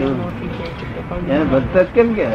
એને 0.00 1.44
ભક્ત 1.44 1.86
કેમ 1.94 2.14
કે 2.14 2.26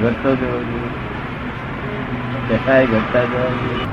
ઘટતો 0.00 0.30
જવો 0.36 0.58
જોઈએ 0.60 0.90
કસાય 2.48 2.86
ઘટતા 2.86 3.24
જવા 3.24 3.50
જોઈએ 3.58 3.86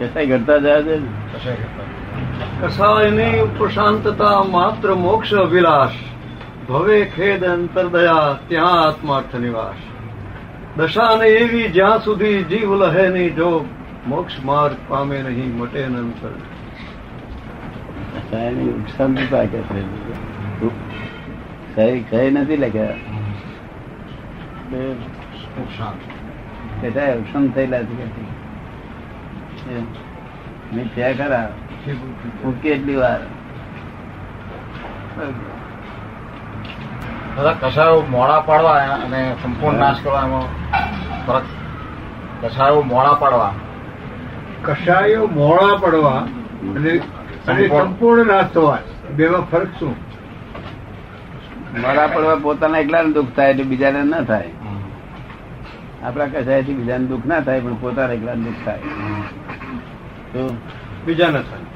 કસાય 0.00 0.26
ઘટતા 0.26 0.58
જવા 0.58 0.80
જોઈએ 0.80 1.00
ને 1.00 2.68
કસાયની 2.68 3.48
પ્રશાંતતા 3.58 4.44
માત્ર 4.44 4.94
મોક્ષ 4.94 5.32
અભિલાષ. 5.34 5.94
ભવે 6.68 7.04
ખેદ 7.04 7.44
અંતરદયા 7.44 8.38
ત્યાં 8.48 8.82
આત્માર્થ 8.82 9.34
નિવાસ. 9.34 9.76
દશાને 10.76 11.26
એવી 11.26 11.68
જ્યાં 11.68 11.98
સુધી 11.98 12.42
જીવ 12.42 12.74
લહે 12.74 13.08
નહીં 13.08 13.36
જો 13.36 13.64
મોક્ષ 14.06 14.44
માર્ગ 14.44 14.76
પામે 14.88 15.22
નહીં 15.22 15.58
મટે 15.58 15.86
ન 15.88 15.96
અંતર 15.96 16.32
કસાયની 18.26 18.68
ઉપશાંતતા 18.68 19.44
કે 19.44 19.60
છે. 19.60 19.82
કઈ 21.74 22.02
સહી 22.02 22.30
નથી 22.30 22.56
લખ્યા? 22.56 22.86
કસાય 26.82 27.18
ઉપશાંત 27.18 27.54
થયેલા 27.54 27.82
છે. 27.82 28.04
કે 30.74 30.84
છે. 30.84 31.18
ખરા? 31.18 31.52
હું 32.44 32.62
કેટલી 32.62 32.96
વાર. 32.96 33.20
દાદા 37.36 37.52
કસાયો 37.52 38.06
મોડા 38.10 38.40
પાડવા 38.40 38.72
અને 38.74 39.36
સંપૂર્ણ 39.42 39.78
નાશ 39.78 39.96
કરવા 40.02 40.22
એમાં 40.22 40.42
ફરક. 41.26 41.42
કસાયો 42.44 42.82
મોડા 42.82 43.12
પાડવા. 43.12 43.54
કસાયો 44.64 45.26
મોડા 45.26 45.76
પાડવા 45.76 46.10
અને 46.76 47.00
અને 47.46 47.68
સંપૂર્ણ 47.68 48.26
નાશ 48.26 48.50
થવા 48.52 48.78
બેમાં 49.16 49.44
ફરક 49.50 49.70
શું? 49.78 49.94
મારા 51.82 52.08
પડવા 52.08 52.36
પોતાના 52.36 52.78
એકલાને 52.78 53.12
દુઃખ 53.14 53.32
થાય 53.36 53.50
એટલે 53.50 53.64
બીજાને 53.64 54.04
ના 54.04 54.22
થાય. 54.22 54.50
આપણા 56.04 56.26
કસાયથી 56.26 56.74
બીજાને 56.74 57.06
દુઃખ 57.12 57.26
ના 57.26 57.40
થાય 57.40 57.60
પણ 57.60 57.76
પોતાના 57.76 58.14
એકલાને 58.14 58.42
દુઃખ 58.44 58.64
થાય. 58.64 58.82
તો 60.32 60.40
બીજા 61.06 61.30
ના 61.30 61.42
થાય. 61.42 61.66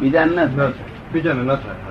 બીજાને 0.00 0.32
ના 0.34 0.48
થાય. 0.56 0.72
બીજાને 1.12 1.42
ના 1.42 1.56
થાય 1.56 1.88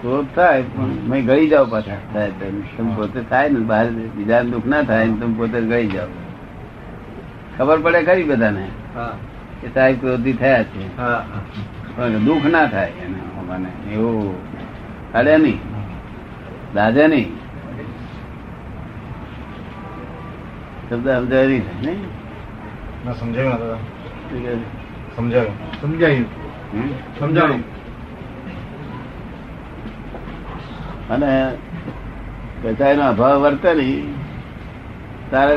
ક્રોધ 0.00 0.26
થાય 0.34 0.62
પણ 0.62 0.90
મેં 1.10 1.26
ગળી 1.26 1.48
જાઓ 1.48 1.66
પાછા. 1.66 2.00
થાય 2.12 2.30
તમે 2.40 2.90
પોતે 2.96 3.20
થાય 3.30 3.48
ને 3.48 3.60
બહાર 3.60 3.86
બીજાને 4.16 4.50
દુઃખ 4.50 4.66
ના 4.66 4.82
થાય 4.82 5.06
ને 5.06 5.16
તમે 5.20 5.34
પોતે 5.34 5.60
ગળી 5.60 5.88
જાઓ. 5.88 6.08
ખબર 7.58 7.78
પડે 7.84 8.00
ખરી 8.04 8.24
બધાને? 8.24 8.64
હા. 8.94 9.14
કે 9.64 9.70
સાહેબ 9.74 10.00
ક્રોધી 10.00 10.32
થયા 10.32 10.62
છે. 10.62 10.96
પણ 11.96 12.24
દુઃખ 12.24 12.44
ના 12.44 12.66
થાય 12.66 12.90
એને 12.90 13.20
મને 13.48 13.92
એવું 13.92 14.36
અડે 15.12 15.36
નહીં. 15.38 15.58
દાદા 16.74 17.06
નહીં. 17.06 17.30
શબ્દ 20.90 21.08
સમજાય 21.10 21.46
નહીં 21.46 22.02
સમજાયું 23.20 23.70
છે? 24.30 25.86
સમજાયું. 25.86 26.26
સમજાયું. 27.18 27.62
અને 31.08 31.32
કસાય 32.62 32.96
નો 32.96 33.02
અભાવ 33.02 33.40
વર્તે 33.40 33.74
નહીં 33.74 34.14
તારે 35.30 35.56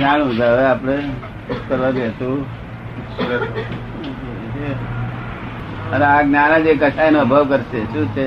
જાણવું 0.00 0.34
હવે 0.34 0.64
આપણે 0.64 0.98
કરવા 1.68 1.90
દેતું 1.90 2.57
અને 5.92 6.04
આ 6.04 6.22
જ્ઞાન 6.22 6.62
જ 6.62 6.76
કસાય 6.80 7.10
નો 7.10 7.20
અભાવ 7.20 7.44
કરશે. 7.48 7.80
શું 7.92 8.06
છે? 8.14 8.26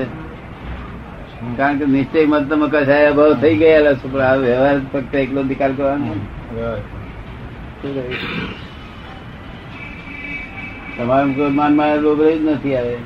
કારણ 1.56 1.78
કે 1.78 1.86
નિશ્ચય 1.86 2.26
મતલબ 2.26 2.62
કસાય 2.66 3.06
અભાવ 3.06 3.32
થઈ 3.34 3.56
ગયેલા 3.56 3.94
છે, 3.94 4.08
પણ 4.08 4.20
આ 4.20 4.36
વ્યવહાર 4.36 4.80
ફક્ત 4.92 5.14
એકલો 5.14 5.42
નિકાલ 5.42 5.72
કરવાનો? 5.72 6.14
તમારા 10.96 11.32
ક્રોધ 11.34 11.54
માનમાં 11.54 11.96
રોગ 11.96 12.20
જ 12.22 12.38
નથી 12.50 12.76
આવે. 12.76 12.96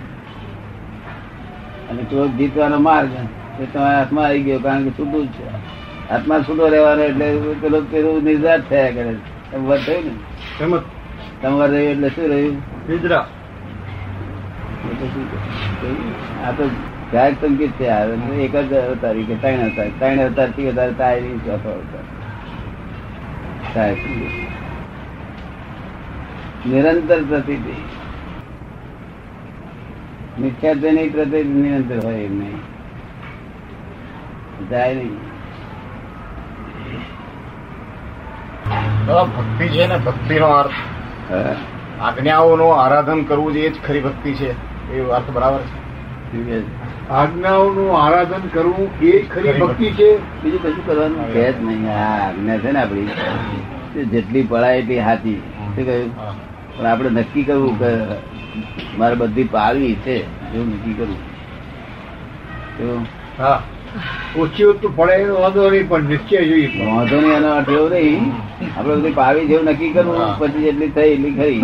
અને 1.91 2.03
ક્રોધ 2.03 2.31
જીતવાનો 2.31 2.79
માર્ગ 2.79 3.11
એ 3.61 3.65
તમારા 3.65 3.99
હાથમાં 3.99 4.25
આવી 4.25 4.43
ગયો, 4.43 4.59
કારણ 4.59 4.85
કે 4.85 4.91
છૂટું 4.91 5.25
જ 5.27 5.29
છે. 5.29 5.45
હાથમાં 6.11 6.43
છૂટો 6.43 6.69
રહેવાનો 6.69 7.03
એટલે 7.03 7.27
પેલો 7.61 7.81
પેલું 7.81 8.25
નિર્ધાર 8.25 8.61
થયા 8.61 8.91
કરે 8.91 9.17
એમ 9.55 9.67
વાત 9.67 9.81
થયું 9.87 10.05
ને? 10.05 10.79
જ 11.43 11.71
રહ્યું 11.71 11.91
એટલે 11.91 12.09
શું 12.09 12.29
રહ્યું? 12.29 12.57
નિદ્રા? 12.89 13.29
આ 16.47 16.51
તો 16.51 16.71
જાહેર 17.13 17.33
સંગીત 17.33 17.71
છે 17.71 17.89
એક 18.45 18.57
જ 18.57 18.73
અવતારી 18.73 19.25
કે 19.25 19.35
ત્રણ 19.35 19.53
અવતાર. 19.53 19.89
ત્રણ 19.99 20.25
અવતારથી 20.25 20.69
વધારે 20.69 20.93
થાય 20.93 21.21
નહીં 21.21 21.45
ચોથો 21.45 21.71
અવતાર. 21.71 22.03
નિરંતર 26.69 27.23
પ્રતિ 27.23 27.59
મિથ્યાત્વ 30.41 30.91
નહીં 30.93 31.13
પ્રતિ 31.13 31.45
નિરંતર 31.45 32.07
હોય 32.07 32.15
એમ 32.15 32.39
નહીં. 32.39 32.59
જાય 34.69 34.95
નહીં. 34.95 35.17
ભક્તિ 39.25 39.69
છે 39.69 39.87
ને 39.87 39.97
ભક્તિનો 39.97 40.47
અર્થ 40.47 40.71
હા? 40.71 40.96
આજ્ઞાઓનું 42.01 42.85
આરાધન 42.85 43.23
કરવું 43.23 43.53
જોઈએ 43.53 43.67
એ 43.67 43.71
જ 43.71 43.75
ખરી 43.87 44.01
ભક્તિ 44.01 44.33
છે. 44.33 44.55
એ 44.93 45.01
અર્થ 45.01 45.33
બરાબર 45.33 45.59
છે. 45.59 45.87
કહે? 46.45 46.63
આજ્ઞાઓનું 47.11 48.05
આરાધન 48.05 48.49
કરવું 48.53 48.89
એ 49.03 49.23
જ 49.23 49.31
ખરી 49.31 49.53
ભક્તિ 49.53 49.91
છે? 49.91 50.43
બીજું 50.43 50.63
કશું 50.63 50.87
કરવાનું 50.87 51.29
છે 51.29 51.53
જ 51.53 51.65
નહીં. 51.65 51.93
આ 51.93 52.29
આજ્ઞા 52.29 52.59
છે 52.59 52.73
ને 52.73 52.83
આપડી 52.83 53.09
તે 53.95 54.05
જેટલી 54.05 54.43
પડાય 54.43 54.79
એટલી 54.79 54.99
હાથી 54.99 55.35
શું 55.35 55.77
કહ્યું? 55.77 56.15
પણ 56.79 56.87
આપણે 56.87 57.11
નક્કી 57.11 57.43
કરવું 57.43 57.79
કે 57.79 57.87
મારે 58.99 59.15
બધી 59.15 59.45
પાળવી 59.45 59.95
છે 59.95 60.55
એવું 60.55 60.69
નક્કી 60.69 60.93
કરવું. 60.93 63.07
હા. 63.39 63.63
ઓછી 64.43 64.65
ઓછું 64.71 64.91
પડે 64.97 65.15
એનો 65.23 65.34
વાંધો 65.43 65.71
નહીં 65.71 65.89
પણ 65.89 66.05
નિશ્ચય 66.12 66.41
જોઈએ. 66.49 66.71
વાંધો 66.91 67.17
નહીં 67.21 67.37
એનો 67.37 67.49
અર્થ 67.59 67.71
એવો 67.77 67.87
નહીં. 67.95 68.25
આપડે 68.77 68.95
બધી 68.95 69.15
પાવી 69.21 69.47
જેવું 69.51 69.67
નક્કી 69.71 69.93
કરવું 69.95 70.21
પછી 70.39 70.62
જેટલી 70.67 70.91
થઈ 70.97 71.11
એટલી 71.15 71.34
ખરી. 71.39 71.61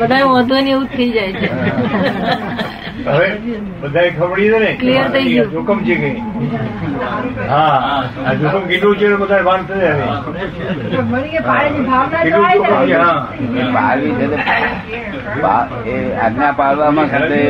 બધા 0.00 0.24
વાંધો 0.24 0.56
ને 0.60 0.70
એવું 0.70 0.86
થઈ 0.96 1.10
જાય 1.10 1.32
છે. 1.32 1.48
હવે 3.06 3.28
બધા 3.82 4.10
ખબડી 4.18 4.48
છે 4.52 4.58
ને 4.58 4.70
ક્લિયર 4.76 5.06
થઈ 5.10 5.32
ગયું. 5.32 5.50
જોખમ 5.52 5.78
છે 5.84 5.94
કે 5.94 6.10
હા 7.48 7.78
આ 8.26 8.34
જોખમ 8.34 8.62
કેટલું 8.68 8.94
છે 8.98 9.06
બધા 9.22 9.42
ભાન 9.42 9.60
થશે 9.66 9.88
હવે 9.90 10.06
કેટલું 12.24 12.46
જોખમ 12.52 12.80
છે? 12.86 12.96
હા. 12.96 13.18
એ 13.36 14.12
છે 14.18 14.26
એ 15.86 15.96
આજ્ઞા 16.16 16.52
પાડવામાં 16.52 17.08
સાથે 17.10 17.40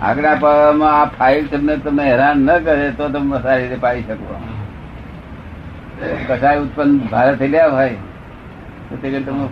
આજ્ઞા 0.00 0.36
પાડવામાં 0.40 0.94
આ 0.94 1.06
ફાઇલ 1.18 1.44
તમને 1.48 1.74
તમે 1.84 2.02
હેરાન 2.10 2.38
ન 2.46 2.48
કરે 2.64 2.86
તો 2.98 3.04
તમે 3.08 3.36
સારી 3.42 3.62
રીતે 3.62 3.78
પાડી 3.80 4.04
શકો. 4.04 4.34
કસાય 6.28 6.58
ઉત્પન્ન 6.60 6.92
ભારે 7.10 7.32
થઈ 7.36 7.50
ગયા 7.50 7.70
હોય 7.70 7.96
તો 8.88 8.94
તે 9.02 9.20
તમે 9.20 9.44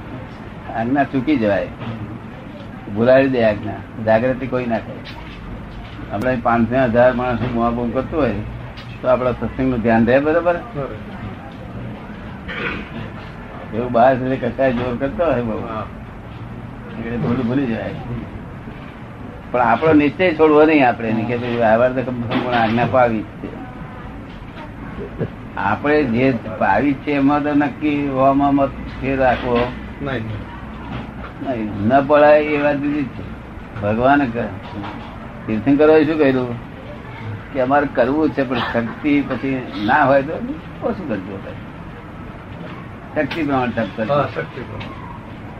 આજ્ઞા 0.75 1.07
ચૂકી 1.13 1.37
જવાય. 1.37 1.69
ભૂલાવી 2.95 3.29
દે 3.29 3.43
આજ્ઞા. 3.45 3.79
જાગૃતિ 4.05 4.47
કોઈ 4.47 4.67
ના 4.67 4.79
થાય 4.79 6.13
આપણે 6.13 6.37
પાંચસો 6.43 6.83
હજાર 6.85 7.13
માણસ 7.13 7.39
મોં 7.55 7.93
કરતું 7.93 8.21
હોય, 8.21 8.35
તો 9.03 9.09
આપણા 9.09 9.33
સત્સંગનું 9.33 9.81
ધ્યાન 9.81 10.07
રહે 10.07 10.19
બરોબર? 10.21 10.57
એવું 13.75 13.91
બહાર 13.93 14.15
સુધી 14.15 14.37
કસાય 14.37 14.73
જોર 14.73 14.97
કરતો 14.97 15.25
હોય 15.25 15.43
બહુ. 15.43 15.59
એટલે 16.99 17.17
ભૂલી 17.17 17.67
જાય 17.67 17.95
પણ 19.51 19.61
આપણો 19.63 19.93
નિશ્ચય 19.93 20.35
છોડવો 20.35 20.65
નહીં 20.65 20.89
આપણે. 20.89 21.13
કે 21.29 21.39
તો 21.39 21.47
સંપૂર્ણ 22.05 22.57
આજ્ઞા 22.57 22.87
પાવી 22.93 23.23
છે. 23.23 23.51
આપણે 25.57 26.03
જે 26.05 26.33
પાવી 26.59 26.95
છે 26.95 27.13
એમાં 27.13 27.43
તો 27.43 27.55
નક્કી 27.55 28.09
હોવામાં 28.09 28.55
મત 28.55 28.71
રાખવો. 29.19 29.59
નહીં. 30.03 30.54
ન 31.45 31.91
પડાય 32.07 32.41
એ 32.41 32.63
વાત 32.63 32.77
બીજી 32.77 33.05
છે. 33.17 33.25
ભગવાન 33.83 34.21
તીર્થંકરોએ 35.47 36.05
શું 36.05 36.19
કહ્યું 36.19 36.51
કે 37.53 37.59
અમારે 37.61 37.87
કરવું 37.95 38.31
છે 38.31 38.43
પણ 38.43 38.63
શક્તિ 38.73 39.13
પછી 39.29 39.57
ના 39.87 40.03
હોય 40.05 40.23
તો 40.23 40.35
ઓછું 40.83 41.07
કરજો 41.09 41.37
શક્તિ 43.15 43.41
પ્રમાણે 43.43 43.73
તપ 43.77 43.89
કરજો. 43.97 44.17
શક્તિ 44.35 44.61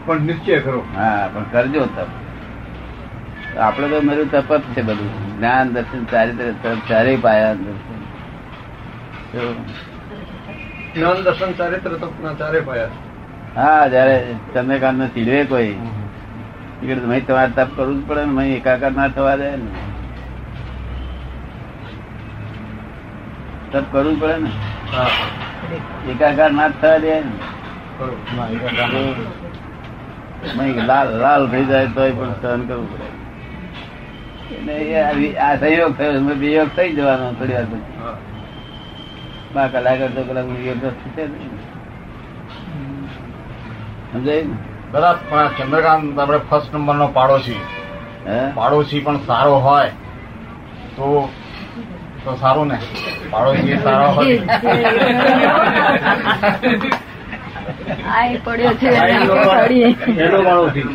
પણ 0.05 0.21
નિશ્ચય 0.21 0.57
કરો. 0.59 0.81
હા 0.95 1.29
પણ 1.33 1.45
કરજો 1.51 1.85
તપ. 1.95 2.09
આપડે 3.57 3.87
તો 3.87 3.97
મારું 4.01 4.27
તપ 4.31 4.49
જ 4.53 4.61
છે 4.75 4.81
બધું. 4.81 5.11
જ્ઞાન 5.37 5.65
દર્શન 5.73 6.01
ચારિત્ર 6.11 6.47
તરફ 6.63 6.81
ચારે 6.89 7.13
પાયા 7.21 7.53
દર્શન. 7.53 7.99
જ્ઞાન 10.95 11.17
દર્શન 11.23 11.51
ચારિત્ર 11.53 11.91
તપના 12.01 12.33
ચારે 12.33 12.59
પાયા 12.59 13.04
હા 13.55 13.83
જયારે 13.87 14.15
ચંદ્રકાંત 14.53 14.97
ને 14.99 15.07
ચીડવે 15.09 15.41
કોઈ 15.45 15.73
તમારે 17.21 17.51
તપ 17.51 17.69
કરવું 17.75 17.97
જ 17.97 18.07
પડે 18.07 18.23
ને 18.23 18.33
ભાઈ 18.35 18.55
એકાકાર 18.55 18.93
ના 18.93 19.09
થવા 19.09 19.35
દે 19.37 19.49
ને. 19.57 19.69
તપ 23.71 23.85
કરવું 23.91 24.17
પડે 24.19 24.37
ને. 24.39 24.49
એકાકાર 26.11 26.51
ના 26.53 26.69
થવા 26.71 26.97
દે 26.99 27.13
ને. 27.21 27.33
લાલ 30.83 31.09
લાલ 31.17 31.43
થઈ 31.51 31.65
જાય 31.65 31.87
તોય 31.89 32.11
પણ 32.13 32.33
સહન 32.35 32.61
કરવું 32.67 32.87
પડે. 32.91 33.07
આ 35.39 35.53
સહયોગ 35.59 35.93
થયો 35.97 36.21
બે 36.21 36.33
વિયોગ 36.41 36.69
થઈ 36.75 36.91
જવાનો 36.93 37.27
થોડી 37.33 37.55
વાર 37.55 37.67
પછી. 37.67 37.93
બા 39.53 39.67
કલાક 39.69 39.99
અડધો 40.01 40.21
કલાક 40.23 40.47
વિયોગ 40.53 40.81
થશે 40.95 41.23
જ 41.23 41.31
ને. 41.31 41.64
સમજાય 44.15 44.41
ને? 44.41 44.55
પણ 45.29 45.47
ચંદ્રકાંત 45.47 46.19
આપણે 46.19 46.37
ફર્સ્ટ 46.49 46.75
નંબર 46.75 46.95
નો 46.95 47.07
પાડોશી. 47.07 47.61
હે? 48.27 48.51
પાડોશી 48.55 48.99
પણ 48.99 49.17
સારો 49.17 49.55
હોય 49.55 49.89
તો 50.95 51.29
તો 52.25 52.35
સારું 52.35 52.67
ને? 52.67 52.77
પાડોશી 53.31 53.77
સારો 53.83 54.07
હોય. 54.07 54.37
પાડોશી. 60.43 60.85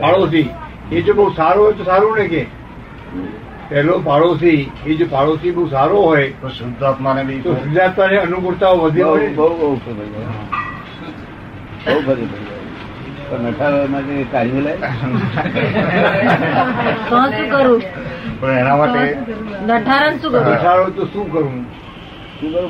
પાડોશી 0.00 0.48
એ 0.92 1.02
જો 1.02 1.14
બહુ 1.14 1.30
સારો 1.34 1.62
હોય 1.64 1.72
તો 1.72 1.84
સારું 1.84 2.18
ને 2.18 2.28
કે? 2.28 2.46
પહેલો 3.68 3.98
પાડોશી 3.98 4.70
એ 4.86 4.94
જો 4.94 5.06
પાડોશી 5.10 5.50
બહુ 5.50 5.68
સારો 5.68 6.02
હોય 6.02 6.28
તો 6.30 6.48
શુદ્ધાત્માને 6.48 7.22
બી 7.24 7.40
તો 7.40 7.54
સિદ્ધાર્થની 7.54 8.16
અનુકૂળતાઓ 8.16 8.76
વધી 8.76 9.02
બહુ. 9.02 9.16
બહુ 9.34 9.48
બહુ. 9.48 9.74
બહુ. 12.06 12.55
પણ 13.28 13.46
નઠારો 13.48 13.76
એમાંથી 13.84 14.24
કાઢી 14.32 14.62
લે. 14.66 14.72
તો 17.08 17.16
શું 17.30 17.46
કરું? 17.50 17.82
પણ 18.40 18.58
એના 18.60 18.76
માટે 18.76 19.00
શું 20.20 20.32
કરું? 20.32 20.94
તો 20.96 21.02
શું 21.12 21.26
કરું? 21.32 21.56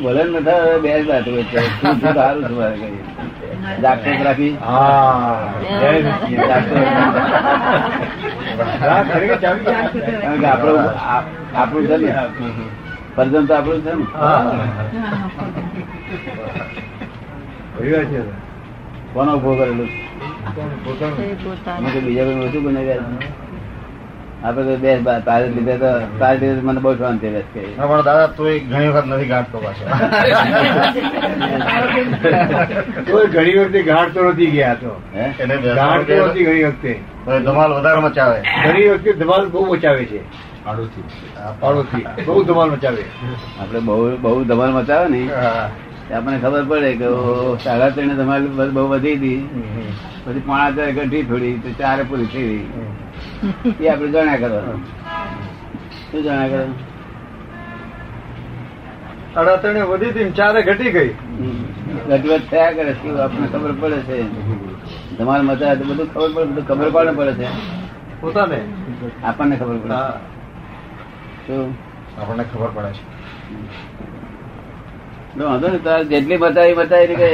ભલે 0.03 0.23
નઠારો 0.25 0.79
બે 0.83 0.91
જ 1.03 1.09
વાત 1.09 1.27
હોય 1.29 1.45
છે. 1.45 1.59
શું 1.79 1.95
શું 2.01 2.15
સારું 2.15 2.43
છે 2.49 2.55
મારે 2.55 2.77
કઈ? 2.81 3.01
આપણું 10.47 10.81
આપણું 11.55 11.87
છે 11.87 11.97
ને 11.97 12.11
પરજન 13.17 13.45
તો 13.47 13.53
આપણું 13.55 13.81
છે 13.85 13.93
ને. 13.95 14.05
હા. 14.15 14.41
વાત 17.79 18.05
છે. 18.11 18.21
કોનો 19.15 19.33
ઊભો 19.37 19.53
કરેલું? 19.57 19.91
બીજા 20.47 22.25
કોઈ 22.25 22.35
ઓછું 22.35 22.63
આપડે 24.45 24.63
તો 24.63 24.77
બે 24.77 24.99
બા- 24.99 25.41
લીધે 25.41 25.77
તો 25.77 25.87
તારે 26.19 26.39
લીધે 26.39 26.61
મને 26.61 26.81
બહુ 26.81 26.95
શાંતિ 26.95 27.29
રહે 27.29 27.41
પણ 27.87 28.03
દાદા 28.03 28.27
તો 28.27 28.45
ઘણી 28.45 28.89
વખત 28.89 29.07
નથી 29.07 29.25
ગાંઠતો 29.25 29.59
પાછો. 29.59 29.89
ઘણી 33.27 33.55
વખતે 33.55 33.83
નથી 34.29 34.47
ગયા 34.47 34.75
તો. 34.75 35.03
નથી 36.27 36.45
ઘણી 36.45 36.65
વખતે. 36.65 37.01
ધમાલ 37.27 37.73
વધારે 37.73 38.01
મચાવે. 38.01 38.41
ઘણી 38.41 38.89
વખતે 38.89 39.13
ધમાલ 39.13 39.49
બહુ 39.49 39.75
મચાવે 39.75 40.05
છે. 40.05 40.21
પાડોશી. 41.61 42.07
બહુ 42.27 42.45
ધમાલ 42.45 42.71
મચાવે. 42.71 43.05
આપડે 43.61 43.79
બહુ 43.79 44.17
બહુ 44.17 44.45
ધમાલ 44.45 44.71
મચાવે 44.73 45.09
ને. 45.09 45.29
આપણને 46.11 46.39
ખબર 46.39 46.65
પડે 46.65 46.91
કે 46.97 47.09
સાડા 47.65 47.91
ત્રણે 47.91 48.15
તમારી 48.15 48.73
બહુ 48.73 48.85
વધી 48.89 49.17
હતી. 49.17 49.41
પછી 50.25 50.41
પોણા 50.41 50.71
ચાર 50.73 50.91
ઘટી 50.95 51.23
થોડી 51.25 51.55
તો 51.59 51.71
ચારે 51.79 52.03
પૂરી 52.05 52.29
થઈ 52.29 52.47
ગઈ. 52.49 52.65
એ 53.81 53.89
આપણે 53.89 54.11
જાણ્યા 54.11 54.41
કરવાનું 54.41 54.81
શું 56.09 56.23
જાણ્યા 56.23 56.49
કરવાનું 56.49 56.77
સાડા 59.35 59.57
ત્રણે 59.59 59.83
વધી 59.85 60.11
હતી 60.11 60.33
ચારે 60.33 60.63
ઘટી 60.63 60.93
ગઈ. 60.93 61.11
ગટવટ 62.09 62.47
થયા 62.51 62.73
કરે 62.73 62.93
શું 62.95 63.21
આપણને 63.21 63.49
ખબર 63.49 63.73
પડે 63.81 63.99
છે? 64.03 64.17
ધમાલ 65.19 65.43
મજા 65.43 65.75
તો 65.75 65.85
બધું 65.85 66.09
ખબર 66.09 66.31
પડે 66.31 66.47
બધું 66.53 66.65
ખબર 66.69 66.89
કોને 66.93 67.13
પડે 67.15 67.35
છે. 67.41 67.49
પોતાને? 68.21 68.59
આપણને 69.25 69.57
ખબર 69.57 69.77
પડે. 69.79 70.01
શું? 71.47 71.69
આપણને 72.19 72.45
ખબર 72.45 72.71
પડે 72.71 72.91
છે. 72.93 73.03
વાંધો 75.45 75.69
નહીં 75.69 75.85
તારે 75.87 76.05
જેટલી 76.11 76.39
બતાવી 76.43 76.77
બતાવી 76.81 77.17
કે 77.21 77.29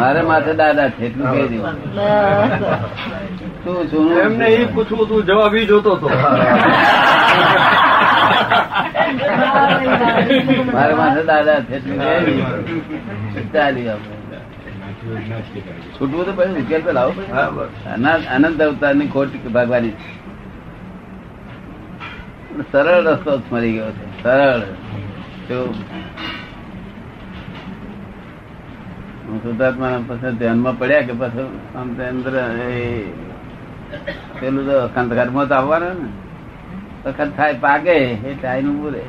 મારે 0.00 0.20
માથે 0.30 0.52
દાદા 0.60 0.88
છે 0.96 1.02
એટલું 1.08 1.26
કહી 1.32 1.48
દેવું 1.52 1.74
શું 3.90 4.06
એમને 4.24 4.46
એ 4.56 4.58
પૂછવું 4.74 5.04
તું 5.10 5.20
જવાબ 5.30 5.54
ઈ 5.60 5.68
જોતો 5.70 5.90
હતો. 5.96 6.08
મારે 10.74 10.94
માથે 11.00 11.22
દાદા 11.30 11.58
છે 11.68 11.74
એટલું 11.78 11.98
કહી 12.00 13.46
ચાલી 13.54 13.86
છૂટવું 15.96 16.24
તો 16.26 16.32
પછી 16.38 16.60
ઉકેલ 16.62 16.82
તો 16.86 16.92
લાવો. 16.98 17.12
અનંત 18.36 18.60
અવતારની 18.68 19.10
ખોટ 19.16 19.32
ભાગવાની. 19.56 19.94
સરળ 22.72 23.06
રસ્તો 23.08 23.32
મળી 23.50 23.74
ગયો 23.76 23.90
છે 23.96 24.04
સરળ. 24.22 24.62
શુદ્ધાત્મા 29.42 30.00
પછી 30.06 30.36
ધ્યાનમાં 30.36 30.78
પડ્યા 30.78 31.00
કે 31.00 31.12
પછી 31.12 31.58
આમ 31.76 31.88
અંદર 31.94 32.54
પેલું 34.40 34.66
તો 34.66 34.80
અખંડ 34.80 35.08
ઘરમાં 35.08 35.48
તો 35.48 35.54
આવવાનું 35.54 36.02
ને. 36.02 36.08
અખંડ 37.08 37.32
થાય 37.36 37.54
પાકે 37.54 37.92
એ 37.92 38.34
ટાઈમ 38.34 38.76
ઉભું 38.76 38.92
રહે. 38.92 39.02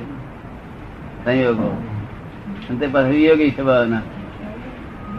સંયોગો. 1.25 1.83
અને 2.69 2.79
તે 2.79 2.87
પછી 2.87 3.09
વિયોગી 3.09 3.49
સ્વભાવના. 3.49 4.01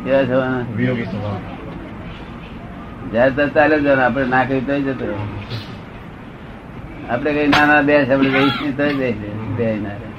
કેવા 0.04 0.22
સ્વભાવના? 0.22 0.64
વિયોગી 0.76 1.04
સ્વભાવ. 1.04 1.36
જયારે 3.12 3.30
તો 3.30 3.48
ચાલે 3.48 3.80
જ. 3.80 3.86
આપણે 3.86 4.26
ના 4.26 4.44
કહ્યું 4.44 4.66
તો 4.66 4.80
જતો. 4.80 5.28
આપણે 7.10 7.32
કઈ 7.32 7.46
નાના 7.46 7.82
બે 7.82 8.14
આપણે 8.14 8.28
રહીશ 8.28 8.52
નહીં 8.62 8.76
તો 8.76 8.98
બે 8.98 9.12
બે 9.56 9.76
ના 9.76 10.11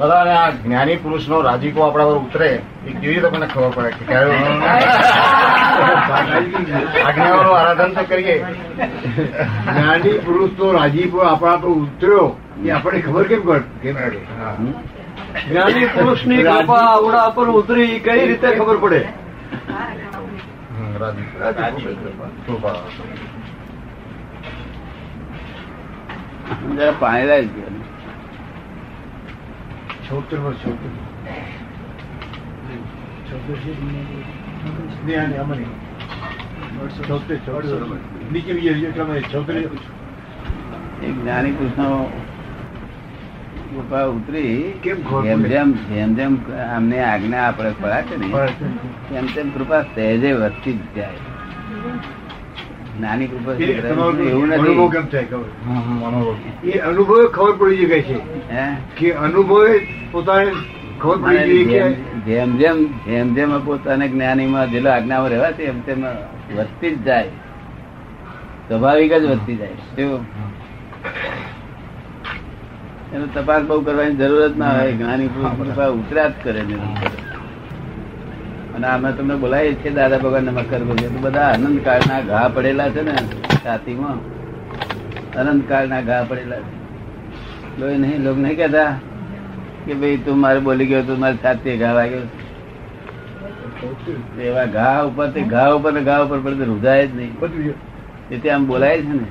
રહે. 0.00 0.34
આ 0.34 0.50
જ્ઞાની 0.58 0.96
પુરુષ 0.96 1.28
નો 1.28 1.38
રાજીકો 1.42 1.80
આપણા 1.82 2.06
પર 2.06 2.18
ઉતરે 2.18 2.50
એ 2.50 2.92
કેવી 2.92 3.14
રીતે 3.14 3.28
મને 3.28 3.46
ખબર 3.46 3.70
પડે 3.70 3.90
કે 3.90 4.04
ક્યારે 4.04 4.32
આજ્ઞાઓનું 7.02 7.54
આરાધન 7.54 7.92
તો 7.94 8.02
કરીએ 8.04 8.36
જ્ઞાની 9.66 10.16
પુરુષ 10.20 10.52
નો 10.58 10.72
રાજીકો 10.72 11.18
આપણા 11.22 11.58
પર 11.58 11.68
ઉતર્યો 11.76 12.26
એ 12.64 12.70
આપણે 12.70 13.00
ખબર 13.00 13.24
કેમ 13.28 13.42
પડે 13.42 13.60
જ્ઞાની 15.44 15.88
પુરુષની 15.88 16.42
કૃપા 16.44 16.84
આવડા 16.86 17.28
પર 17.32 17.48
ઉતરી 17.54 18.00
કઈ 18.00 18.26
રીતે 18.26 18.48
ખબર 18.52 18.78
પડે 18.78 19.00
કૃપા. 22.42 22.78
પાણી 27.00 27.26
લાવી 27.26 27.50
દો. 27.56 27.79
છોતેર 30.10 30.40
વર્ષ 30.40 30.56
છોતેર. 30.56 30.90
જ્ઞાની 41.12 41.50
કૃષ્ણ 41.50 42.04
કૃપા 43.74 44.04
ઉતરી 44.04 44.72
જેમ? 44.84 45.42
જેમ 45.42 45.72
જેમ 45.72 46.14
જેમ 46.14 46.36
અમને 46.76 47.04
આજ્ઞા 47.04 47.48
આપણે 47.48 47.74
પડાશે 47.80 48.16
ને. 48.16 48.28
તેમ 49.10 49.26
તેમ 49.26 49.50
કૃપા 49.50 49.82
સહેજે 49.82 50.32
વધતી 50.32 50.72
જ 50.72 50.96
જાય. 50.96 51.14
નાની 53.00 53.26
કૃપા 53.26 53.52
એવું 53.52 54.52
અનુભવ 54.52 54.88
કેમ 54.90 55.06
થાય 55.06 55.24
ખબર. 55.24 56.68
એ 56.68 56.78
અનુભવે 56.78 57.52
પડી 57.58 57.86
જાય 57.86 58.02
છે. 58.02 58.18
કે 58.96 59.12
અનુભવે 59.12 59.72
પોતાને 60.12 60.52
ખબર 61.00 61.16
પડી 61.16 61.38
ગઈ 61.38 61.64
જેમ 61.64 61.92
કે 61.92 62.20
જેમ 62.20 62.56
જેમ 62.56 62.76
જેમ 62.84 63.34
જેમ 63.34 63.58
પોતાને 63.64 64.08
જ્ઞાનીમાં 64.08 64.70
જેટલા 64.70 64.94
આજ્ઞામાં 64.94 65.28
રહેવા 65.28 65.50
તેમ 65.50 65.80
તેમ 65.80 66.04
વધતી 66.56 66.90
જ 66.90 67.02
જાય. 67.02 67.28
સ્વાભાવિક 68.68 69.12
જ 69.12 69.24
વધતી 69.24 69.56
જાય. 69.56 70.02
એનો 73.14 73.26
તપાસ 73.34 73.62
બહુ 73.62 73.80
કરવાની 73.80 74.16
જરૂર 74.16 74.48
જ 74.48 74.58
ના 74.58 74.70
હોય. 74.78 74.92
જ્ઞાની 74.92 75.28
પુરુષ 75.28 75.68
કૃપા 75.68 75.86
ઉતર્યા 75.86 76.28
જ 76.28 76.32
કરે 76.44 76.62
નિરંતર. 76.62 77.29
અને 78.80 78.88
અમે 78.88 79.08
તમને 79.12 79.34
બોલાવીએ 79.36 79.74
છીએ 79.74 79.92
દાદા 79.92 80.18
ભગવાન 80.18 80.44
નમસ્કાર 80.44 80.80
કરીએ 80.80 81.08
તો 81.14 81.18
બધા 81.24 81.48
આનંદ 81.54 81.78
કાળના 81.84 82.20
ઘા 82.28 82.48
પડેલા 82.54 82.90
છે 82.90 83.02
ને 83.02 83.14
છાતીમાં. 83.64 84.18
અનંત 85.40 85.62
કાળના 85.68 86.00
ઘા 86.00 86.20
પડેલા 86.28 86.60
છે. 86.66 86.72
લોહી 87.80 87.98
નહીં 88.02 88.22
લોક 88.24 88.38
નહીં 88.44 88.56
કહેતા 88.56 88.92
કે 89.86 89.92
ભાઈ 89.94 90.16
તું 90.24 90.36
મારે 90.44 90.60
બોલી 90.68 90.86
ગયો 90.86 91.02
તું 91.02 91.18
મારી 91.24 91.42
છાતી 91.44 91.76
ઘા 91.82 91.92
વાગ્યો 91.92 92.22
એવા 94.40 94.64
ઘા 94.76 95.02
ઉપર 95.08 95.26
તે 95.34 95.40
ઘા 95.52 95.66
ઉપર 95.74 95.92
ઘા 96.08 96.20
ઉપર 96.24 96.38
પડે 96.44 96.64
રૂજાય 96.70 97.06
જ 97.06 97.16
નહીં. 97.16 97.32
બધું 97.40 97.62
જ. 98.32 98.48
આમ 98.48 98.62
બોલાય 98.66 98.96
છે 99.02 99.12
ને 99.18 99.26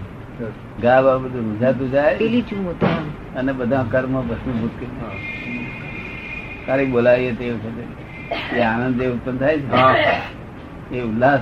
ઘા 0.84 1.00
બા 1.02 1.18
બધું 1.24 1.42
રૂજાતું 1.48 1.92
જાય 1.92 2.14
અને 3.40 3.52
બધા 3.54 3.86
કર્મ 3.92 4.14
ભસ્મીભૂત 4.30 4.74
કરી 4.80 4.94
તારીખ 6.68 6.92
બોલાવીએ 6.98 7.34
તે 7.42 7.52
વખતે. 7.52 7.84
એ 8.56 8.62
આનંદ 8.62 9.02
જે 9.02 9.08
ઉત્પન્ન 9.08 9.38
થાય 9.38 9.60
છે. 9.60 10.96
એ 10.96 11.02
ઉલ્લાસ. 11.02 11.40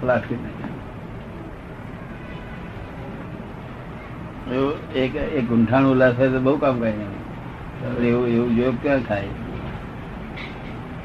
ખુલાસી 0.00 0.34
નહીં 0.34 0.74
એક 4.92 5.16
એક 5.16 5.48
ગુંઠાણ 5.48 5.84
ઉલ્લાસ 5.84 6.18
હોય 6.18 6.28
તો 6.28 6.40
બહુ 6.40 6.56
કામ 6.56 6.80
કરે 6.80 8.08
એવું 8.08 8.28
એવું 8.28 8.56
યોગ 8.56 8.74
ક્યાં 8.82 9.00
થાય? 9.00 9.24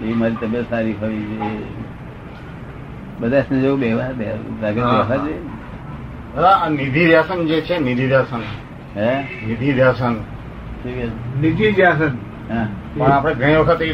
એ 0.03 0.13
મારી 0.13 0.35
તબિયત 0.41 0.69
સારી 0.69 0.93
હોવી 0.93 1.23
જોઈએ 1.23 1.65
બધા 3.19 3.41
સંજોગ 3.41 3.79
બેવા 3.79 4.11
બે 4.11 4.25
જાગે 4.61 4.81
હા, 4.81 4.91
બેવા. 4.91 5.15
જોઈએ 5.15 6.83
નિધિ 6.83 7.05
વ્યાસન 7.05 7.45
જે 7.45 7.61
છે 7.61 7.79
નિધિ 7.79 8.05
વ્યાસન. 8.05 8.41
હે? 8.95 9.23
નિધિ 9.47 9.73
વ્યાસન. 9.73 10.15
નિધિ 11.41 11.71
વ્યાસન. 11.71 12.17
હા. 12.53 12.67
પણ 12.97 13.11
આપણે 13.11 13.33
ઘણી 13.33 13.55
વખત 13.55 13.81
એ 13.81 13.93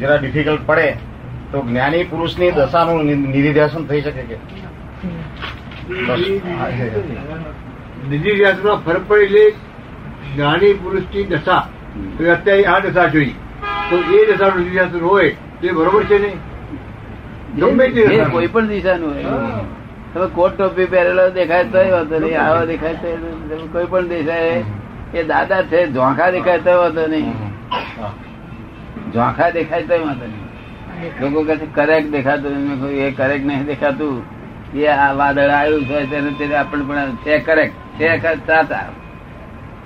જરા 0.00 0.16
ડિફિકલ્ટ 0.16 0.60
પડે 0.66 0.96
તો 1.52 1.62
જ્ઞાની 1.62 2.04
પુરુષની 2.04 2.50
દશાનું 2.50 3.04
નિ- 3.04 3.14
નિધિ 3.14 3.52
ધ્યાસન 3.52 3.84
થઈ 3.84 4.00
શકે 4.00 4.22
કે? 4.22 4.34
બસ. 4.34 6.18
છે. 6.70 7.08
નિધિ 8.10 8.44
ફરક 8.84 9.00
પડી 9.08 9.26
લે 9.26 9.50
જ્ઞાની 10.34 10.72
પુરુષની 10.72 11.24
દશા. 11.24 11.68
તો 12.18 12.32
અત્યારે 12.32 12.64
આ 12.64 12.78
દશા 12.78 13.06
જોઈ. 13.06 13.34
તો 13.90 13.96
એ 13.96 14.32
દશાનું 14.32 14.58
નિધિધ્યાસન 14.58 15.00
હોય 15.00 15.30
તો 15.30 15.66
એ 15.66 15.70
બરોબર 15.70 16.04
છે 16.04 16.18
નહીં? 16.18 16.36
ગમે 17.56 17.88
તે 17.88 18.24
કોઈ 18.24 18.46
પણ 18.46 18.66
દિશાનું 18.66 19.14
હોય. 19.14 19.22
તમે 20.14 20.26
કોટ 20.26 20.58
ટોપી 20.58 20.84
પહેરેલો 20.84 21.30
દેખાય 21.30 21.64
તો 21.64 21.78
વાંધો 21.78 22.18
નહીં. 22.18 22.40
આવો 22.40 22.66
દેખાય 22.66 22.94
તો 22.94 23.68
કોઈ 23.72 23.84
પણ 23.84 24.08
દેખાય 24.08 24.64
એ 25.14 25.22
દાદા 25.22 25.62
છે 25.62 25.92
ઝોંખા 25.92 26.30
દેખાય 26.30 26.58
તો 26.58 26.70
વાંધો 26.70 27.06
નહીં. 27.06 27.32
ઝોંખા 29.12 29.50
દેખાય 29.50 29.82
તો 29.82 29.94
વાંધો 30.04 30.26
નહીં. 30.26 30.46
લોકો 31.20 31.42
કહે 31.44 31.56
છે 31.56 31.66
કરેક્ટ 31.74 32.08
દેખાતું. 32.10 32.90
એ 32.90 33.10
કરેક્ટ 33.10 33.46
નહીં 33.46 33.64
દેખાતું. 33.64 34.22
એ 34.74 34.86
આ 34.86 35.12
વાદળ 35.12 35.50
આવ્યું 35.50 35.84
છે 35.84 36.04
તેને 36.10 36.30
તેને 36.38 36.54
આપણને 36.54 36.84
પણ 36.88 37.14
છે 37.26 37.38
કરેક્ટ 37.38 37.76
છે 38.00 38.08
સાચા 38.46 38.84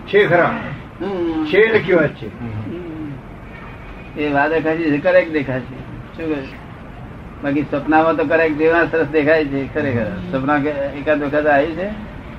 છે 0.08 0.26
ખરા. 0.26 0.54
છે 1.50 1.60
લખી 1.74 1.92
વાત 1.92 2.14
છે. 2.22 2.28
એ 4.16 4.32
વાદળ 4.32 4.60
ખાસી 4.60 4.90
છે 4.90 4.98
કરેક્ટ 4.98 5.32
દેખાય 5.32 5.60
છે 5.60 5.78
શું 6.16 6.26
કહે 6.34 6.42
બાકી 7.42 7.64
સપનામાં 7.70 8.16
તો 8.16 8.24
કરેક્ટ 8.24 8.56
દેવા 8.56 8.84
સરસ 8.92 9.08
દેખાય 9.08 9.44
છે 9.44 9.60
ખરેખર. 9.74 10.08
સપના 10.32 10.58
એકાદ 10.98 11.22
વખત 11.22 11.46
આવી 11.46 11.74
છે? 11.78 11.88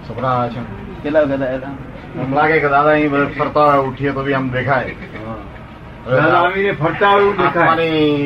સપના 0.07 0.27
આવે 0.27 0.49
છે. 0.49 0.61
કેટલા 1.03 1.21
વખત 1.21 1.41
આવ્યા 1.41 1.73
લાગે 2.33 2.59
કે 2.59 2.69
દાદા 2.69 2.91
અહીં 2.91 3.11
ફરતા 3.39 3.73
ઉઠીએ 3.87 4.11
તો 4.11 4.23
બી 4.23 4.33
આમ 4.33 4.49
દેખાય. 4.49 4.95
દાદા 6.09 6.37
આવીને 6.39 6.71
ફરતા 6.71 7.11
એવું 7.19 7.37
દેખાય. 7.37 7.75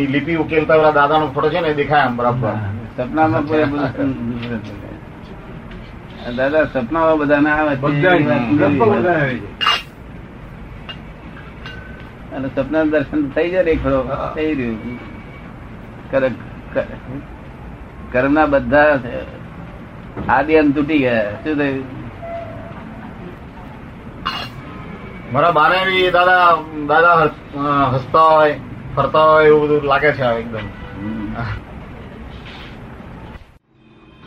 લિપિ 0.07 0.35
ઉકેલતા 0.35 0.77
પેલા 0.77 0.91
દાદાનો 0.91 1.27
ફોટો 1.27 1.49
છે 1.49 1.61
ને 1.61 1.73
દેખાય 1.73 2.01
આમ 2.01 2.15
બરાબર. 2.15 2.51
સપનામાં 2.97 3.43
દાદા 6.35 6.63
સપનામાં. 6.63 7.17
બધા 7.17 7.39
ના 7.39 7.63
બધા 7.63 9.11
આવે 9.11 9.39
અને 12.35 12.47
સપના 12.55 12.83
દર્શન 12.83 13.29
થઈ 13.29 13.49
જાય 13.49 13.63
ને 13.63 13.71
એક 13.71 13.83
ખરો 13.83 14.09
થઈ 14.35 14.53
રહ્યું. 14.53 14.99
કર- 16.11 16.29
કર- 16.73 17.21
કર્મના 18.11 18.45
બધા 18.45 18.99
આદિ 20.29 20.55
અંત 20.55 20.75
તૂટી 20.75 20.97
ગયા. 20.97 21.31
શું 21.31 21.57
થયું? 21.57 22.06
મારા 25.33 25.53
બાને 25.57 25.77
બી 25.87 26.09
દાદા 26.15 26.45
દાદા 26.89 27.15
હસતા 27.93 28.27
હોય 28.31 28.55
ફરતા 28.95 29.25
હોય 29.29 29.47
એવું 29.49 29.63
બધું 29.63 29.87
લાગે 29.91 30.11
છે 30.17 30.27
એકદમ. 30.33 30.67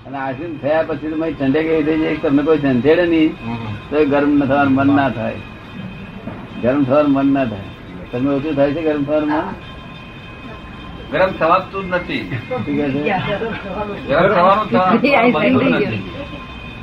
અને 0.07 0.19
આશીર્વાદ 0.19 0.61
થયા 0.62 0.85
પછી 0.88 1.11
તો 1.12 1.16
મારી 1.23 1.37
ઠંડે 1.38 1.61
કેવી 1.66 1.85
થઈ 1.88 1.99
જાય 2.02 2.21
તમને 2.25 2.42
કોઈ 2.49 2.61
ઝંઝેડે 2.64 3.04
નહીં 3.07 3.30
તો 3.90 3.97
ગરમ 4.12 4.30
ન 4.35 4.40
થવાનું 4.45 4.75
મન 4.78 4.90
ના 4.99 5.11
થાય. 5.11 5.40
ગરમ 6.62 6.80
થવાનું 6.87 7.12
મન 7.16 7.28
ના 7.35 7.47
થાય. 7.47 7.69
તમે 8.11 8.28
ઓછું 8.37 8.54
થાય 8.57 8.73
છે 8.76 8.83
ગરમ 8.88 9.02
થવાનું 9.04 9.30
મન? 9.33 9.47
ગરમ 11.12 11.30
થવાતું 11.38 11.85
જ 11.87 11.97
નથી. 11.97 12.23
ગરમ 14.09 14.28
થવાનું 14.35 14.66
આઈસ્ક્રીમ 14.78 15.61
થઈ 15.61 15.73
નથી 15.73 16.02
ગયો 16.09 16.26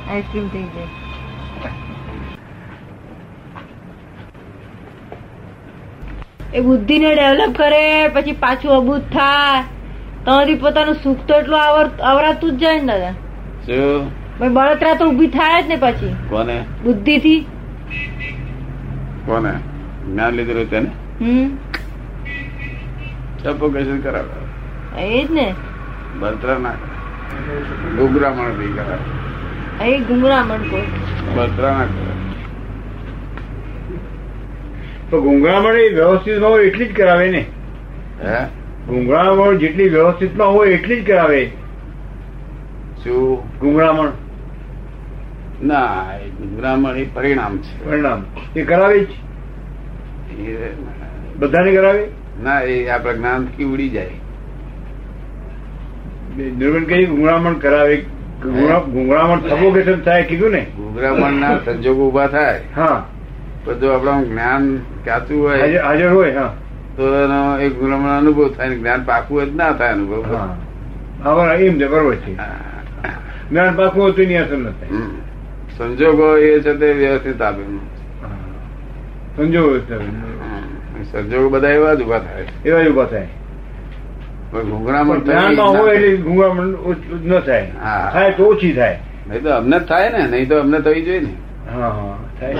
આઈસ્ક્રીમ 0.08 0.46
થઈ 0.52 0.66
ગઈ 0.74 0.88
એ 6.54 6.60
બુદ્ધિને 6.60 7.14
ડેવલપ 7.14 7.56
કરે 7.56 8.08
પછી 8.08 8.32
પાછું 8.32 8.72
અબૂત 8.72 9.00
થાય. 9.00 9.64
તમારી 10.24 10.54
પોતાનું 10.54 10.94
સુખ 10.94 11.18
તો 11.28 11.34
એટલું 11.34 11.62
આવર- 11.62 12.02
આવરાતું 12.02 12.50
જ 12.50 12.60
જાય 12.60 12.80
ને 12.80 12.86
દાદા. 12.86 13.10
શું? 13.66 14.10
બળતરા 14.38 14.94
તો 14.94 15.06
ઊભી 15.06 15.26
થાય 15.26 15.62
જ 15.62 15.68
ને 15.68 15.76
પછી. 15.76 16.16
કોને? 16.30 16.64
બુદ્ધિ 16.84 17.18
થી 17.18 17.46
કોને? 19.26 19.52
જ્ઞાન 20.12 20.32
લીધેલું 20.32 20.70
તેને? 20.70 20.90
હમ. 21.20 21.50
સફોકેશન 23.44 24.00
કરાવે. 24.00 25.02
એ 25.02 25.24
જ 25.24 25.30
ને. 25.30 25.54
બળતરા 26.20 26.58
ના 26.58 26.70
ગુગરામણ 27.98 28.50
બી 28.50 28.72
કરાવે 28.72 29.88
એ 29.90 29.98
ગુંગરામણ 29.98 30.58
કોઈ. 30.58 30.82
બળતરા 31.34 31.72
ના 31.72 31.84
કરે. 31.84 32.17
તો 35.10 35.22
ગુંગળામણ 35.22 35.74
એ 35.74 35.88
વ્યવસ્થિત 35.88 36.38
હોય 36.38 36.64
એટલી 36.64 36.84
જ 36.84 36.96
કરાવે 36.96 37.28
ને. 37.28 37.44
ગુંગળામણ 38.88 39.56
જેટલી 39.56 39.88
વ્યવસ્થિતમાં 39.88 40.48
હોય 40.48 40.68
એટલી 40.68 41.00
જ 41.00 41.06
કરાવે. 41.06 41.50
શું? 43.04 43.58
ગુંગળામણ. 43.58 44.08
ના 45.64 46.06
ગુંગળામણ 46.40 46.96
એ 46.96 47.06
પરિણામ 47.14 47.58
છે. 47.58 47.84
પરિણામ. 47.84 48.24
એ 48.56 48.62
કરાવે 48.62 49.00
જ. 49.00 49.06
બધાને 51.36 51.72
કરાવે? 51.72 52.06
ના 52.42 52.60
એ 52.60 52.88
આપણા 52.88 53.12
જ્ઞાનથી 53.12 53.64
ઉડી 53.64 53.88
જાય. 53.88 54.10
નિર્મણ 56.36 56.84
કઈ 56.84 57.06
ગુંગળામણ 57.06 57.52
કરાવે. 57.52 57.96
ગુંગળા- 58.42 58.90
ગુંગળામણ 58.90 59.38
સફોકેશન 59.38 60.00
થાય 60.00 60.22
કીધું 60.22 60.50
ને? 60.50 60.66
ગુંગળામણ 60.76 61.32
ના 61.32 61.58
સંજોગો 61.58 62.08
ઊભા 62.08 62.26
થાય. 62.26 62.60
હા. 62.76 63.06
પણ 63.64 63.78
જો 63.78 63.92
આપણું 63.92 64.30
જ્ઞાન 64.30 64.78
કાચું 65.04 65.48
હોય 65.48 65.76
હાજર 65.76 66.12
હોય 66.12 66.34
હા. 66.34 66.54
તો 66.96 67.02
એનો 67.14 67.60
એક 67.60 67.78
ગુગરામણ 67.78 68.18
અનુભવ 68.18 68.48
થાય 68.48 68.70
જ્ઞાન 68.70 69.04
પાકું 69.04 69.52
જ 69.52 69.56
ના 69.56 69.72
થાય 69.72 69.92
અનુભવ. 69.92 70.24
એમ 71.58 71.78
છે 71.78 71.86
બરોબર 71.88 72.14
છે 72.14 72.34
જ્ઞાન 73.50 73.76
પાકું 73.76 74.08
હતું 74.08 74.24
એની 74.24 74.36
અસર 74.36 74.56
ન 74.56 74.70
થાય. 74.70 74.88
સંજોગો 75.78 76.36
એ 76.36 76.60
છે 76.60 76.74
તે 76.74 76.92
વ્યવસ્થિત 76.92 77.42
આપે. 77.42 77.62
સંજોગો 79.36 79.78
સંજોગો 81.12 81.48
બધા 81.48 81.68
એવા 81.68 81.94
જ 81.94 82.02
ઊભા 82.02 82.18
થાય. 82.18 82.46
એવા 82.64 82.82
જ 82.82 82.88
ઊભા 82.88 83.04
થાય. 83.04 83.28
થવી 84.52 85.20
જ્ઞાનમાં 85.20 85.68
હોય 85.68 85.94
થાય. 85.94 85.94
એટલે 85.94 86.16
ગુંગળામણ 86.16 86.74
ન 87.24 87.40
થાય. 87.40 87.70
હા. 87.82 88.10
થાય 88.12 88.32
તો 88.32 88.44
ઓછી 88.44 88.72
થાય. 88.72 88.98
નહીં 89.28 89.42
તો 89.42 89.50
અમને 89.50 89.78
થાય 89.78 90.10
ને 90.10 90.26
નહીં 90.26 90.48
તો 90.48 90.60
અમને 90.60 90.80
થવી 90.80 91.02
જોઈએ 91.02 91.20
ને. 91.20 91.32
હા 91.72 91.88
હા. 91.88 92.18
થાય. 92.40 92.56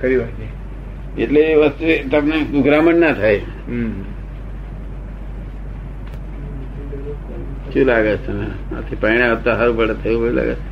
ખરી 0.00 0.16
વાત 0.16 0.40
એટલે 1.18 1.40
એ 1.40 1.54
વસ્તુ 1.56 1.84
તમને 2.10 2.36
ગુગરામણ 2.44 2.94
ના 2.94 3.12
થાય. 3.12 3.40
શું 7.72 7.84
લાગે 7.84 8.16
છે 8.16 8.32
ને 8.32 8.46
આથી 8.76 8.96
પાણી 8.96 9.22
આવતા 9.22 9.56
સારું 9.56 9.76
પડે 9.76 9.94
થયું 9.94 10.14
એવું 10.14 10.32
લાગે 10.34 10.54
છે? 10.54 10.64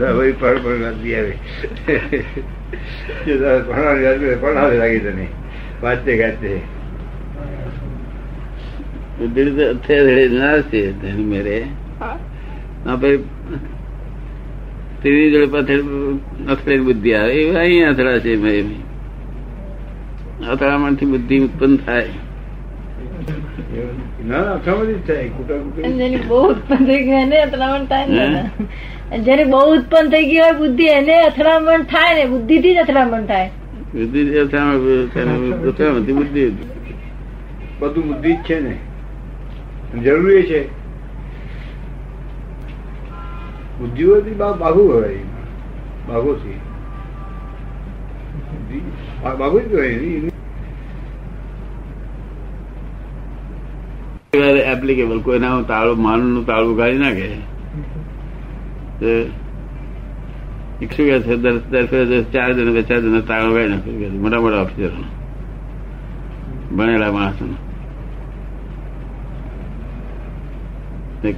ભાઈ 0.00 0.32
પર 0.32 0.56
પર 0.58 0.74
નથી 0.90 1.14
આવે. 1.14 1.34
જે 3.26 3.34
તારે 3.38 3.60
ભણાવી 3.62 4.06
આપી, 4.06 4.36
ભણાવી 4.42 4.78
લાગી 4.78 5.00
તને. 5.00 5.26
વાંચતે 5.82 6.12
ગાતે 6.16 6.52
તો 9.18 9.24
ના 10.38 10.56
છે 10.62 10.80
મેરે. 11.32 11.58
ના 12.86 12.96
ભાઈ 12.96 13.18
તેની 15.02 15.30
જોડે 15.30 15.46
પાછળ 15.46 16.80
બુદ્ધિ 16.82 17.12
આવે 17.14 17.32
એ 17.32 17.54
અહીં 17.54 17.88
અથડા 17.88 18.18
છે 18.18 18.36
મેં 18.36 18.66
અથડામણથી 20.48 21.06
બુદ્ધિ 21.06 21.38
ઉત્પન્ન 21.38 21.76
થાય. 21.76 22.02
બહુ 29.44 29.74
ઉત્પન્ન 29.74 30.10
થઈ 30.10 30.24
ગઈ 30.24 30.38
હોય 30.38 30.52
બુદ્ધિ 30.52 30.86
એને 30.86 31.20
અથડામણ 31.20 31.82
થાય 31.82 32.14
ને 32.14 32.24
બુદ્ધિ 32.24 32.58
થી 32.58 32.74
જ 32.74 32.78
અથડામણ 32.78 33.26
થાય 33.26 33.50
બુદ્ધિ 33.94 34.38
અથડામણ 34.38 36.12
બુદ્ધિ 36.12 36.52
બધું 37.80 38.06
બુદ્ધિ 38.06 38.32
જ 38.32 38.36
છે 38.36 38.60
ને. 38.60 38.76
જરૂરી 40.04 40.42
છે 40.42 40.79
બુદ્ધિઓથી 43.80 44.30
બાહુ 44.30 44.92
હોય 44.92 45.18
બાહુથી 46.08 46.60
બાહુ 49.38 49.60
જ 49.60 49.72
એની- 49.72 50.30
એપ્લિકેબલ 54.56 55.20
કોઈના 55.20 55.62
તાળું 55.62 56.02
માનું 56.02 56.32
નું 56.32 56.46
તાળું 56.46 56.76
કાઢી 56.76 56.98
નાખે. 56.98 57.34
શું 60.80 61.06
કે 61.06 61.20
છે? 61.20 61.36
ચાર 62.32 62.52
જણ 62.52 62.72
બે 62.72 62.82
ચાર 62.82 63.00
જણ 63.00 63.20
તાળું 63.20 63.54
કાઢી 63.54 63.68
નાખે. 63.68 64.08
મોટા 64.08 64.40
મોટા 64.40 64.56
ઓફિસરો 64.56 65.04
ભણેલા 66.76 67.12
માણસો 67.12 67.54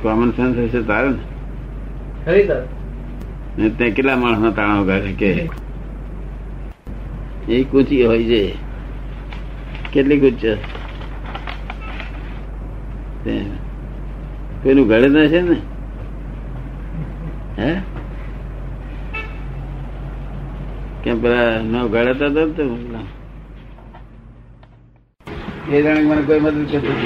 કોમન 0.02 0.30
સેન્સ 0.30 0.58
હશે 0.58 0.82
તારે 0.82 1.08
ને? 1.08 1.18
ત્યાં 2.26 3.95
કેટલા 3.95 4.17
માણસ 4.17 4.41
ના 4.41 4.52
તાણો 4.52 4.83
કરે 4.88 5.12
કે? 5.17 5.31
એ 7.49 7.64
કૂચી 7.67 8.02
હોય 8.02 8.25
છે. 8.29 8.41
કેટલી 9.93 10.21
કૂચ 10.23 10.43
કોઈનું 14.62 14.88
ઘડે 14.88 15.09
ના 15.09 15.29
છે 15.29 15.41
ને? 15.43 15.57
હે? 17.57 17.85
કેમ 21.05 21.17
પેલા 21.23 21.52
નો 21.64 21.81
ઘડતા 21.88 22.31
તો 22.35 22.43
ને 22.43 22.55
તો? 22.57 22.64
એ 25.69 25.83
જાણે 25.83 26.02
મને 26.02 26.23
કોઈ 26.23 26.41
મદદ 26.41 26.71
કરતું 26.73 27.00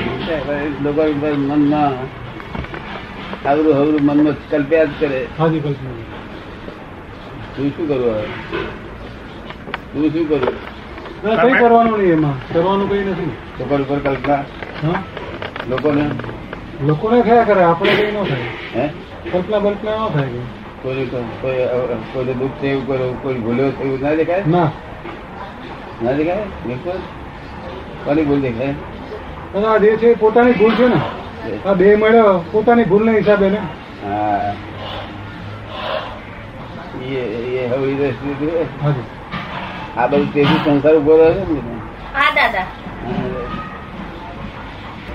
લોકો 0.85 1.03
મનમાં 1.41 1.95
આવરું 3.47 3.75
હવરું 3.75 4.03
મનમાં 4.03 4.37
કલ્પ્યા 4.51 4.85
જ 4.85 4.89
કરે. 5.01 5.27
હાજી 5.39 5.61
કલ્પના 5.61 5.91
તું 7.57 7.71
શું 7.77 7.89
કરવું 7.89 8.11
હવે? 8.11 8.23
તું 9.93 10.13
શું 10.13 10.29
કરવું 10.29 10.55
ના, 11.25 11.43
કઈ 11.43 11.53
કરવાનું 11.53 11.99
નહીં 11.99 12.13
એમાં. 12.13 12.35
કરવાનું 12.53 12.91
કઈ 12.91 13.05
નથી. 13.05 13.31
લોકો 13.59 13.75
ઉપર 13.75 13.99
કલ્પના? 13.99 14.37
હા? 14.83 15.03
લોકોને? 15.71 16.11
લોકોને 16.87 17.23
થયા 17.23 17.45
કરે 17.45 17.63
આપણે 17.63 17.91
કઈ 17.91 18.13
ન 18.13 18.25
થાય. 18.25 18.49
હે? 18.75 18.91
કલ્પના 19.33 19.59
બલ્પના 19.59 20.07
ન 20.07 20.13
થાય 20.13 20.27
કોઈ. 20.27 20.47
કોઈ 20.83 21.07
કોઈ 22.13 22.25
દુઃખ 22.25 22.61
થયું 22.61 22.73
એવું 22.73 22.87
કર્યું 22.87 23.23
કોઈ 23.23 23.35
ભૂલ્યો 23.35 23.71
થયું 23.71 24.01
ના 24.01 24.15
દેખાય? 24.15 24.43
ના. 24.47 24.71
ના 26.03 26.13
દેખાય? 26.13 26.43
બિલકુલ. 26.67 27.01
કોની 28.05 28.23
ભૂલ 28.23 28.41
દેખાય? 28.41 28.75
અને 29.55 29.67
આ 29.67 29.79
જે 29.79 29.97
છે 29.97 30.15
પોતાની 30.15 30.53
ભૂલ 30.53 30.75
છે 30.75 30.89
ને. 30.89 31.01
આ 31.65 31.75
બે 31.75 31.87
મળ્યો 31.97 32.33
પોતાની 32.51 32.85
ભૂલના 32.85 33.15
હિસાબે 33.15 33.49
ને. 33.51 33.61
હા. 34.03 34.53
એ 37.03 37.21
એ 37.57 37.69
હવે 37.69 37.91
આ 39.97 40.09
બધું 40.09 40.29
તેથી 40.33 40.61
સંસાર 40.65 40.95
ઊભો 40.97 41.15
રહ્યો 41.17 41.35
છે 41.41 41.63
ને 41.65 41.75
હા 42.15 42.31
દાદા. 42.33 42.67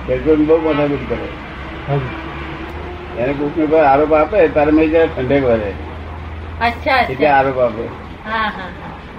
ખેડૂત 0.05 0.41
બહુ 0.43 0.57
મોટા 0.59 0.87
કરે. 1.03 1.27
હાજી. 1.87 2.13
એને 3.15 3.33
કોક 3.35 3.55
ને 3.57 3.79
આરોપ 3.83 4.11
આપે 4.13 4.37
તારે 4.49 4.71
મેં 4.71 4.89
જરા 4.89 5.07
ઠંડક 5.09 5.45
વધે 5.47 5.71
અચ્છા 6.59 6.99
એટલે 7.03 7.27
આરોપ 7.29 7.57
આપે. 7.59 7.83
હા 8.25 8.49
હા. 8.51 8.69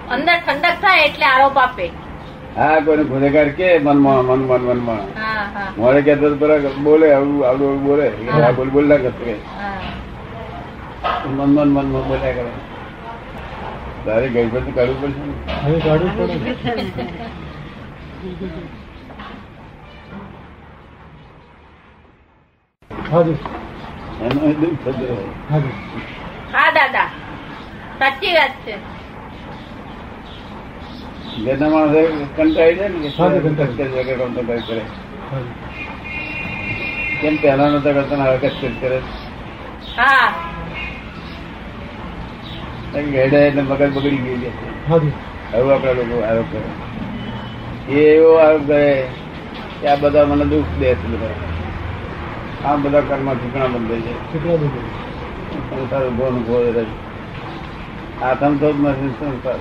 અંદર 0.08 0.36
ઠંડક 0.38 0.76
થાય 0.80 1.02
એટલે 1.06 1.26
આરોપ 1.26 1.56
આપે. 1.58 1.86
હા 2.56 2.80
કોઈને 2.80 3.04
ગુનેગાર 3.04 3.48
કે 3.52 3.68
મનમાં 3.80 4.24
મન 4.28 4.40
મન 4.42 4.62
મનમાં 4.68 5.04
હા 5.16 5.44
હા. 5.48 5.68
મોડે 5.76 6.00
કહેતો 6.02 6.26
તો 6.32 6.46
બોલે 6.80 7.06
આવડું 7.08 7.40
આવડું 7.42 7.68
આવડું 7.68 7.84
બોલે. 7.84 8.06
આ 8.34 8.52
બોલ 8.52 8.70
બોલ 8.70 8.86
ના 8.86 8.98
કરતો 8.98 9.22
કે. 9.26 9.34
મન 11.28 11.50
મન 11.50 11.68
મન 11.68 11.86
મન 11.86 12.04
બોલ્યા 12.08 12.34
કરે. 12.34 12.52
તારે 14.04 14.26
તો 14.26 14.60
કરવું 14.68 14.98
પડશે 15.02 15.22
ને. 15.22 15.34
કાઢવું 15.80 16.12
પડે. 16.18 16.50
હા 26.52 26.70
દાદા. 26.72 27.08
સાચી 27.98 28.34
વાત 28.34 28.54
છે. 28.64 28.74
ઘરના 31.36 31.68
માણસ 31.68 31.96
કંટાળી 32.36 32.74
જાય 32.74 32.88
ને 32.90 33.10
કંટાળી. 33.10 33.56
કરે 34.38 34.60
કરે. 34.60 34.82
કેમ 37.20 37.36
પહેલા 37.36 37.70
નતા 37.70 37.92
કરતા 37.92 38.24
હવે 38.24 38.38
કચકચ 38.38 38.80
કરે 38.80 38.98
હા. 39.96 40.28
એટલે 42.94 43.62
મગજ 43.62 43.92
બગડી 43.92 44.16
ગઈ 44.18 44.38
છે. 44.38 44.50
હવે 45.52 45.72
આપડા 45.74 45.92
લોકો 45.92 46.16
આરોપ 46.20 46.48
કરે. 46.52 46.60
એ 47.90 48.04
એવો 48.10 48.32
આરોપ 48.36 48.66
કરે 48.66 48.82
કે 49.80 49.86
આ 49.88 49.96
બધા 49.96 50.24
મને 50.24 50.44
દુઃખ 50.46 50.72
દે 50.78 50.94
છે 50.94 51.06
બધા. 51.12 51.36
આ 52.64 52.76
બધા 52.76 53.00
કર્મ 53.00 53.28
ઠીકણા 53.34 53.66
બંધ 53.66 54.02
છે 54.02 54.12
સંસાર 55.70 56.04
ઊભો 56.06 56.30
ને 56.30 56.38
ઊભો 56.38 56.56
રહે 56.66 56.84
છે. 56.84 56.94
આથમ 58.20 58.52
તો 58.56 58.68
નથી 58.74 59.12
સંસાર. 59.18 59.60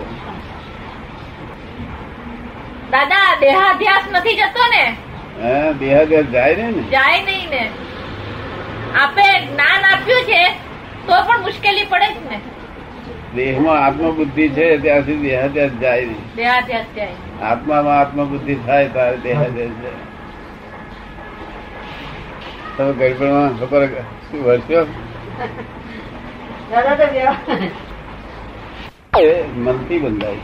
દાદા 2.91 3.27
દેહાધ્યાસ 3.39 4.05
નથી 4.11 4.35
જતો 4.35 4.63
ને? 4.71 4.83
હે 5.41 5.73
દેહાદેહ 5.73 6.21
જાય 6.21 6.55
ને 6.55 6.67
ને? 6.71 6.83
જાય 6.89 7.21
નહીં 7.25 7.49
ને. 7.49 7.63
આપે 9.01 9.25
જ્ઞાન 9.45 9.83
આપ્યું 9.91 10.23
છે 10.23 10.41
તો 11.07 11.19
પણ 11.27 11.41
મુશ્કેલી 11.41 11.85
પડે 11.85 12.07
જ 12.13 12.17
ને. 12.31 12.37
દેહમાં 13.35 13.85
આત્મબુદ્ધિ 13.85 14.49
છે 14.49 14.65
ત્યાં 14.77 15.01
સુધી 15.01 15.29
દેહાધ્યાસ 15.29 15.71
જાય 15.81 16.05
નહીં. 16.05 16.23
દેહાધ્યાસ 16.35 16.89
જાય. 16.95 17.15
આત્મામાં 17.51 17.99
આત્મબુદ્ધિ 17.99 18.55
થાય 18.55 18.87
તારે 18.87 19.17
દેહાધ્યાસ 19.17 19.77
જાય. 19.83 20.03
તમે 22.77 22.91
ગડબડમાં 22.93 23.57
ખબર 23.59 23.83
શું 24.27 24.43
વર્ષ્યો 24.43 24.85
દાદા 26.71 26.95
તો 26.95 27.05
એ 29.19 29.43
મનથી 29.55 29.99
બંધાય. 29.99 30.39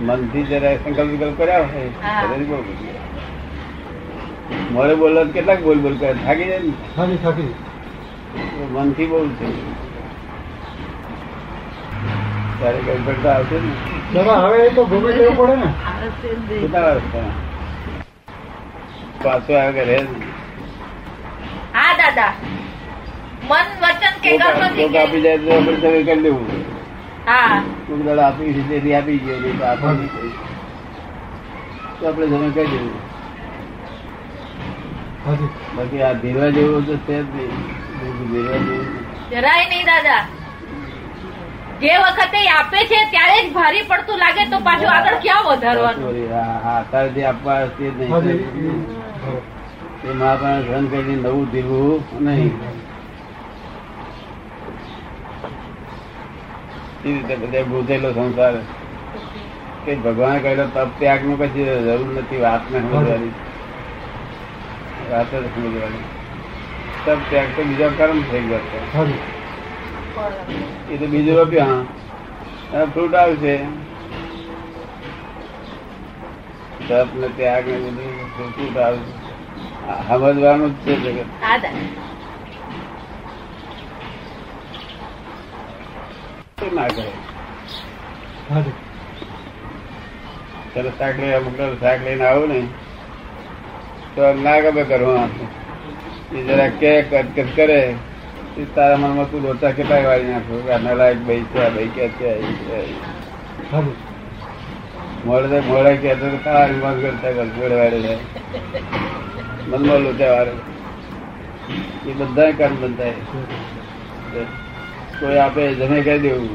મનથી 0.00 0.44
જરા 0.46 0.74
સંકલ્પ 0.78 1.10
વિકલ્પ 1.12 1.36
કર્યા 1.38 1.66
હોય 1.66 1.90
હા. 2.00 2.20
ત્યારે 2.20 2.44
બહુ 2.44 2.56
બધું. 2.60 2.96
મોડે 4.72 4.94
બોલો 4.96 5.20
તો 5.20 5.32
કેટલાક 5.32 5.60
બોલ 5.62 5.78
બોલ 5.78 5.96
કરે 5.96 6.14
થાકી 6.16 6.46
જાય 6.46 6.62
ને 6.62 6.72
હાજી 6.96 7.18
થાકી 7.18 7.52
તો 8.50 8.62
મનથી 8.74 9.06
બહુ 9.06 9.18
છે 9.38 9.46
ત્યારે 12.58 12.80
ગડબડ 12.80 13.22
તો 13.22 13.28
આવશે 13.30 13.56
ને 13.58 13.70
દાદા 14.14 14.38
હવે 14.42 14.58
એ 14.62 14.70
તો 14.72 14.82
ગમે 14.86 15.10
તેવું 15.12 15.36
પડે 15.38 15.56
ને 15.56 15.68
કેટલા 16.52 16.84
વર્ષ 16.88 17.14
પાછો 19.22 19.52
આવે 19.54 19.72
કે 19.74 19.84
રહે 19.84 19.98
ને. 20.02 20.08
હા 21.74 21.92
દાદા 21.96 22.32
મન 23.44 23.66
વચન 23.80 24.14
કે 24.20 24.30
કોક 24.34 24.54
કર્મ 24.54 24.76
કોક 24.76 24.94
આપી 24.96 25.22
જાય 25.22 25.38
તો 25.40 25.52
આપણે 25.52 25.76
સર્વે 25.78 26.00
કરી 26.02 26.22
લેવું 26.22 26.46
હા 26.48 26.54
કોક 26.54 26.60
દાડો 26.60 26.73
આપી 27.26 28.52
છે 28.54 28.96
આપી 28.96 29.18
તો 29.58 29.64
આપે 29.64 29.88
નહીં. 29.98 30.32
તો 31.98 32.02
આપણે 32.08 32.26
જમે 32.26 32.48
કરી 32.54 32.68
દેવું 32.72 32.98
બાકી 35.76 36.02
આ 36.02 36.14
ભેરવા 36.22 36.50
જેવું 36.56 36.82
તો 36.86 36.94
છે 37.06 37.16
જ 37.18 37.26
નહીં. 37.34 37.52
ભેરવા 38.30 38.58
જેવું 38.66 38.86
જરાય 39.30 39.64
નહીં 39.70 39.86
દાદા. 39.86 40.22
જે 41.80 41.92
વખતે 42.02 42.40
આપે 42.56 42.78
છે 42.90 42.98
ત્યારે 43.12 43.36
જ 43.44 43.48
ભારી 43.56 43.88
પડતું 43.90 44.18
લાગે 44.24 44.42
તો 44.50 44.58
પાછું 44.68 44.90
આગળ 44.96 45.18
ક્યાં 45.24 45.46
વધારવાનું? 45.48 46.02
હા 46.32 46.76
અત્યારે 46.78 47.10
જે 47.16 47.22
આપવા 47.30 47.60
તે 47.78 47.84
નહીં. 47.98 48.12
એ 48.26 48.30
તે 50.02 50.08
મહાપ્રાણ 50.12 50.60
સહન 50.66 50.84
કરીને 50.92 51.16
નવું 51.22 51.46
દેવું 51.52 51.98
નહીં. 52.28 52.52
એ 57.04 57.08
રીતે 57.08 57.34
બધા 57.36 57.64
ગુજેલો 57.64 58.08
સંસાર. 58.12 58.54
કે 59.84 59.92
ભગવાન 59.98 60.38
કહેલો 60.42 60.64
તપ 60.68 60.88
ત્યાગનું 60.98 61.38
કશી 61.40 61.66
જરૂર 61.86 62.10
નથી 62.14 62.40
વાત 62.40 62.62
ને 62.70 62.78
સમજવાની. 62.82 63.32
વાત 65.08 65.30
જ 65.32 65.44
સમજવાની. 65.54 66.04
તપ 67.04 67.18
ત્યાગ 67.28 67.50
તો 67.54 67.62
બીજા 67.64 67.96
કર્મ 67.98 68.18
થઈ 68.24 68.44
ગયા 68.44 68.66
છે. 68.70 68.78
એ 70.88 70.98
તો 70.98 71.06
બીજું 71.08 71.36
રોપ્યા 71.36 71.80
અને 72.72 72.84
ફ્રૂટ 72.92 73.14
આવશે 73.16 73.54
તપ 76.80 77.08
ને 77.14 77.28
ત્યાગ 77.36 77.66
ને 77.68 77.78
બધું 77.86 78.50
ફ્રૂટ 78.54 78.76
આવે 78.78 79.00
આ 79.84 80.18
સમજવાનું 80.20 80.72
જ 80.76 80.84
છે 80.84 80.94
જગત. 81.04 81.30
ના 86.76 86.88
કરે. 86.96 87.10
ચાલો 90.74 90.90
શાક 90.98 91.14
લઈ 91.20 91.38
મોકલા 91.44 91.68
શાક 91.82 91.98
લઈને 92.04 92.24
આવું 92.26 92.48
ને. 92.48 92.60
તો 94.16 94.32
ના 94.42 94.60
ગમે 94.60 94.82
કરવાનું 94.90 95.46
એ 96.32 96.42
જરા 96.48 96.68
કે 96.80 96.90
કટકટ 97.02 97.56
કરે. 97.56 97.80
એ 98.58 98.64
તારા 98.74 98.96
મનમાં 98.96 99.30
તું 99.30 99.42
લોચા 99.42 99.72
કેટલા 99.78 100.02
વાળી 100.08 100.32
નાખો? 100.32 100.58
કે 100.66 100.94
લાયક 100.94 101.18
ભાઈ 101.26 101.44
છે 101.52 101.68
ભાઈ 101.74 101.88
કે 101.96 102.08
છે. 102.18 102.30
મોડે 105.26 105.58
મોડે 105.68 105.92
કે 105.96 106.14
તો 106.14 106.26
ખાવાની 106.44 106.80
બંધ 106.82 107.02
કરતા 107.02 107.32
કર 107.32 107.46
જોડે 107.56 107.76
વાળે 107.80 108.16
મનમાં 109.68 110.00
લોચા 110.06 110.30
વાળે. 110.32 110.54
એ 112.08 112.12
બધા 112.18 112.50
કામ 112.58 112.76
બંધાય. 112.76 113.14
કોઈ 115.20 115.38
આપે 115.38 115.74
જમે 115.74 116.02
કરી 116.02 116.18
દેવું. 116.18 116.48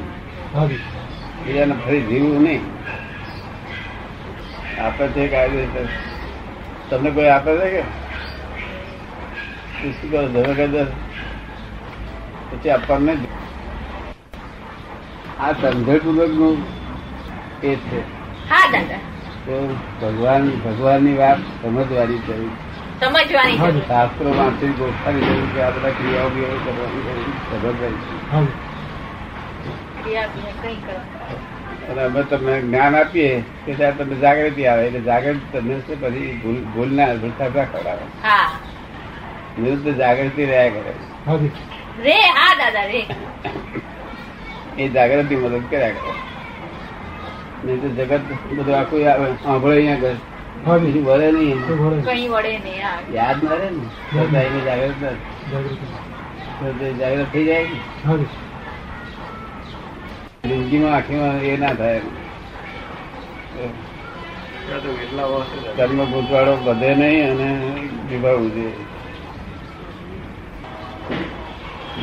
બીજાને 1.45 1.74
ફરી 1.86 2.02
જીવવું 2.02 2.43
નહીં. 2.43 2.62
આપે 4.86 5.08
છે 5.08 5.28
કાયદો 5.28 5.88
તમને 6.89 7.12
કોઈ 7.12 7.28
આપે 7.28 7.58
છે 7.58 7.69
કે? 7.69 7.82
શું 9.91 10.12
કરો 10.12 10.28
જમે 10.28 10.54
કરી 10.54 10.67
દે. 10.67 10.84
પછી 12.52 12.69
આપણને. 12.69 13.17
આ 15.39 15.52
સમજણપૂર્વકનું 15.52 16.58
એ 17.63 17.76
છે. 17.76 18.02
ભગવાન 20.02 20.50
ભગવાનની 20.50 21.13
વાત 21.13 21.38
સમજવાની 21.38 22.17
જરૂર 22.17 22.52
સમજવાની 23.01 23.83
શાસ્ત્રો 23.88 24.31
વાંચી 24.38 24.71
ગોઠવાની 24.79 25.27
જરૂર 25.27 25.47
કે 25.53 25.62
આ 25.63 25.71
બધા 25.71 25.91
ક્રિયાઓ 25.91 26.29
બિયાઓ 26.29 26.59
કરવાની 26.65 27.03
જરૂર 27.05 27.27
સમજવાની 27.43 28.47
ક્રિયા 29.99 30.27
બિયા 30.33 30.55
કંઈ 30.62 30.77
કરવાનું. 30.77 31.45
અને 31.89 32.01
અમે 32.03 32.23
તમને 32.23 32.55
જ્ઞાન 32.62 32.95
આપીએ 32.95 33.29
કે 33.65 33.71
ત્યારે 33.73 33.97
તમને 33.99 34.17
જાગૃતિ 34.23 34.67
આવે 34.67 34.83
એટલે 34.88 35.01
જાગૃતિ 35.01 35.45
તમને 35.53 35.77
છે 35.88 35.95
પછી 35.95 36.31
ભૂલ 36.41 36.57
ભૂલ 36.73 36.91
ના 36.93 37.07
ભૂલતા 37.15 37.49
ના 37.49 37.65
ખવડાવે? 37.65 38.05
હા. 38.21 38.49
નિરુદ્ધ 39.57 39.91
જાગૃતિ 39.97 40.41
રહ્યા 40.45 40.71
કરે. 40.71 40.91
રે 42.03 42.17
હા 42.38 42.51
દાદા 42.55 42.85
રે. 42.85 43.01
એ 44.77 44.89
જાગૃતિ 44.89 45.35
મદદ 45.35 45.63
કર્યા 45.69 45.93
કરે. 45.93 46.13
નહીં 47.63 47.79
તો 47.81 47.88
જગત 47.97 48.23
બધું 48.49 48.75
આખું 48.75 49.07
આવે 49.07 49.31
સાંભળે 49.43 49.75
અહીંયા 49.77 49.97
આગળ 50.01 50.19
વળે 50.65 51.32
નહીં. 51.32 51.60
યાદ 53.13 53.43
ના 53.43 53.56
રહે 53.56 53.69
ને? 53.69 53.84
જાગૃત 54.65 54.98
ના 55.02 55.15
જાગૃત 57.00 57.28
થઈ 57.34 57.45
જાય 57.45 57.67
જિંદગીમાં 60.43 60.95
આખીમાં 60.95 61.38
એ 61.43 61.58
ના 61.58 61.74
થાય. 61.74 62.02
કર્મ 65.78 66.00
ભૂતવાળો 66.06 66.54
વધે 66.65 66.89
નહીં 66.95 67.32
અને 67.32 67.48
નિભાવવું 68.10 68.52
જોઈએ 68.52 68.74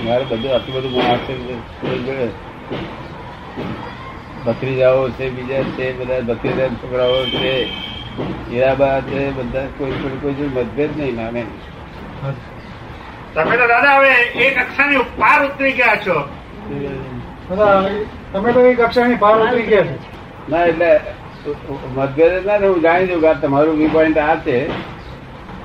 મારે 0.04 0.24
બધું 0.24 0.50
આટલું 0.54 0.74
બધું 0.76 0.92
માણસ 0.92 1.22
છે 1.26 1.34
ભત્રીજાઓ 4.46 5.04
છે 5.10 5.24
બીજા 5.30 5.64
છે 5.76 5.86
બધા 5.92 6.20
ભત્રીજા 6.20 6.68
છોકરાઓ 6.80 7.20
છે. 7.32 7.54
હીરાબા 8.18 8.96
છે 9.08 9.20
બધા 9.36 9.66
કોઈ 9.78 9.96
કોઈ 10.02 10.18
કોઈ 10.22 10.48
મતભેદ 10.54 10.92
નહીં 11.00 11.16
માને 11.20 11.42
તમે 13.34 13.54
તો 13.60 13.66
દાદા 13.72 13.94
હવે 13.98 14.12
એ 14.44 14.50
કક્ષાની 14.58 15.04
પાર 15.20 15.38
ઉતરી 15.46 15.72
ગયા 15.80 15.96
છો. 16.04 16.16
તમે 18.32 18.50
તો 18.54 18.60
એ 18.70 18.74
કક્ષાની 18.80 19.18
પાર 19.24 19.34
ઉતરી 19.40 19.66
ગયા 19.70 19.84
છો. 19.84 19.96
ના 20.48 20.64
એટલે 20.70 20.90
મતભેદ 21.96 22.32
જ 22.36 22.46
ના 22.46 22.58
હું 22.64 22.80
જાણી 22.86 23.08
દઉં 23.10 23.20
કે 23.26 23.34
તમારું 23.42 23.78
વ્યૂ 23.80 23.92
પોઈન્ટ 23.96 24.18
આ 24.24 24.36
છે. 24.46 24.56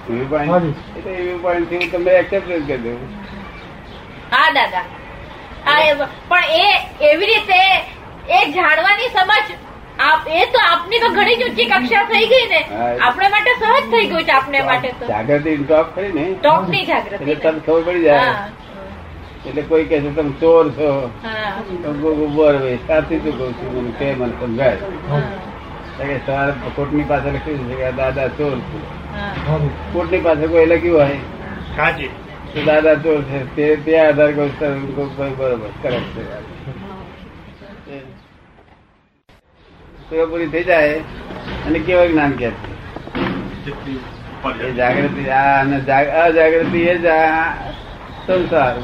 વ્યૂ 0.09 0.27
પોઈન્ટ 0.33 0.97
એટલે 0.97 1.11
એ 1.19 1.21
વ્યૂ 1.25 1.41
પોઈન્ટથી 1.45 1.79
હું 1.83 1.89
તમને 1.95 2.11
એક્સેપ્ટ 2.19 2.47
કરી 2.67 2.81
દઉં. 2.85 2.99
હા 4.31 4.49
દાદા. 4.59 4.85
પણ 6.29 6.45
એ 6.59 6.67
એવી 7.11 7.27
રીતે 7.31 7.59
એ 8.37 8.39
જાણવાની 8.55 9.09
સમજ 9.15 9.47
આપ 10.01 10.27
એ 10.27 10.45
તો 10.45 10.59
આપની 10.71 10.99
તો 10.99 11.09
ઘણી 11.09 11.35
જ 11.35 11.43
ઊંચી 11.43 11.65
કક્ષા 11.65 12.03
થઈ 12.03 12.25
ગઈ 12.25 12.47
ને. 12.49 12.61
આપણે 12.97 13.27
માટે 13.27 13.51
સહજ 13.59 13.91
થઈ 13.91 14.07
ગયું 14.07 14.23
છે 14.23 14.31
આપણે 14.31 14.61
માટે 14.61 14.93
તો. 14.99 15.07
જાગૃતિ 15.07 15.57
ટોપ 15.57 15.95
થઈ 15.95 16.11
ને. 16.11 16.33
ટોપની 16.33 16.85
જાગૃતિ. 16.85 17.15
એટલે 17.15 17.35
તમને 17.35 17.59
ખબર 17.59 17.81
પડી 17.81 18.01
જાય. 18.01 18.19
એટલે 19.45 19.61
કોઈ 19.61 19.85
કહે 19.85 20.01
છે 20.01 20.15
તમે 20.15 20.31
ચોર 20.31 20.69
છો. 20.71 21.09
હા. 21.23 21.61
ઊભો 21.91 22.77
સાચી 22.87 23.19
શું 23.19 23.37
કહું 23.37 23.53
છું? 23.53 23.83
મને 23.83 23.91
કે 23.99 24.13
મને 24.13 24.33
સમજાય. 24.39 24.77
કે 26.07 26.17
સવારે 26.25 26.51
કોર્ટની 26.75 27.03
પાસે 27.03 27.29
લખ્યું 27.29 27.69
છે 27.69 27.75
કે 27.75 27.91
દાદા 27.91 28.27
ચોર 28.27 28.59
છે. 28.59 28.79
હા. 29.15 29.57
કોર્ટની 29.93 30.19
પાસે 30.19 30.47
કોઈ 30.47 30.65
લખ્યું 30.65 30.97
હોય? 30.97 31.17
સાચી. 31.75 32.09
તો 32.53 32.63
દાદા 32.63 32.95
ચોર 32.95 33.21
છે. 33.21 33.85
તે 33.85 33.99
આધાર 33.99 34.31
ભાઈ 34.31 35.29
બરોબર. 35.29 35.69
કરેક્ટ 35.81 36.17
છે. 36.17 36.23
સેવા 40.11 40.25
પૂરી 40.25 40.47
થઈ 40.47 40.63
જાય 40.63 40.99
અને 41.65 41.79
કેવા 41.79 42.05
જ્ઞાન 42.05 42.31
કે 42.31 42.49
જાગૃતિ 44.71 45.25
અને 45.25 45.77
અજાગૃતિ 46.01 46.79
એ 46.81 46.97
જ 46.97 47.05
સંસાર. 48.27 48.75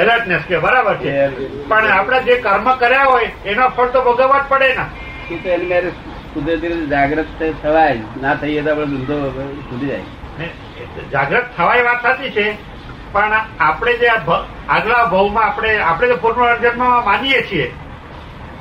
એલર્ટનેસ 0.00 0.42
કે 0.48 0.58
બરાબર 0.58 0.96
છે. 0.96 1.28
પણ 1.68 1.86
આપણે 1.86 2.22
જે 2.22 2.36
કર્મ 2.36 2.74
કર્યા 2.74 3.04
હોય 3.04 3.30
એનો 3.46 3.68
ફળ 3.68 3.88
તો 3.88 4.02
ભોગવવા 4.02 4.38
જ 4.38 4.42
પડે 4.48 4.68
ને. 4.68 5.34
એ 5.34 5.38
તો 5.38 5.48
એની 5.48 5.66
મેરે 5.66 5.90
કુદરતી 6.34 6.68
રીતે 6.68 6.86
જાગૃત 6.86 7.26
થવાય 7.62 7.98
ના 8.22 8.34
થઈએ 8.34 8.62
તો 8.62 8.70
આપણે 8.70 8.86
ધંધો 8.86 9.16
છૂટી 9.70 9.86
જાય. 9.86 10.00
જાગૃત 11.12 11.44
થવાય 11.56 11.82
વાત 11.82 12.02
સાચી 12.02 12.30
છે. 12.30 12.71
પણ 13.12 13.34
આપણે 13.60 13.92
જે 14.00 14.08
આગલા 14.68 15.04
ભાવમાં 15.12 15.46
આપણે 15.46 15.78
આપણે 15.82 16.08
જે 16.08 16.16
પુનર્જન્મ 16.24 16.82
માનીએ 17.06 17.40
છીએ 17.48 17.66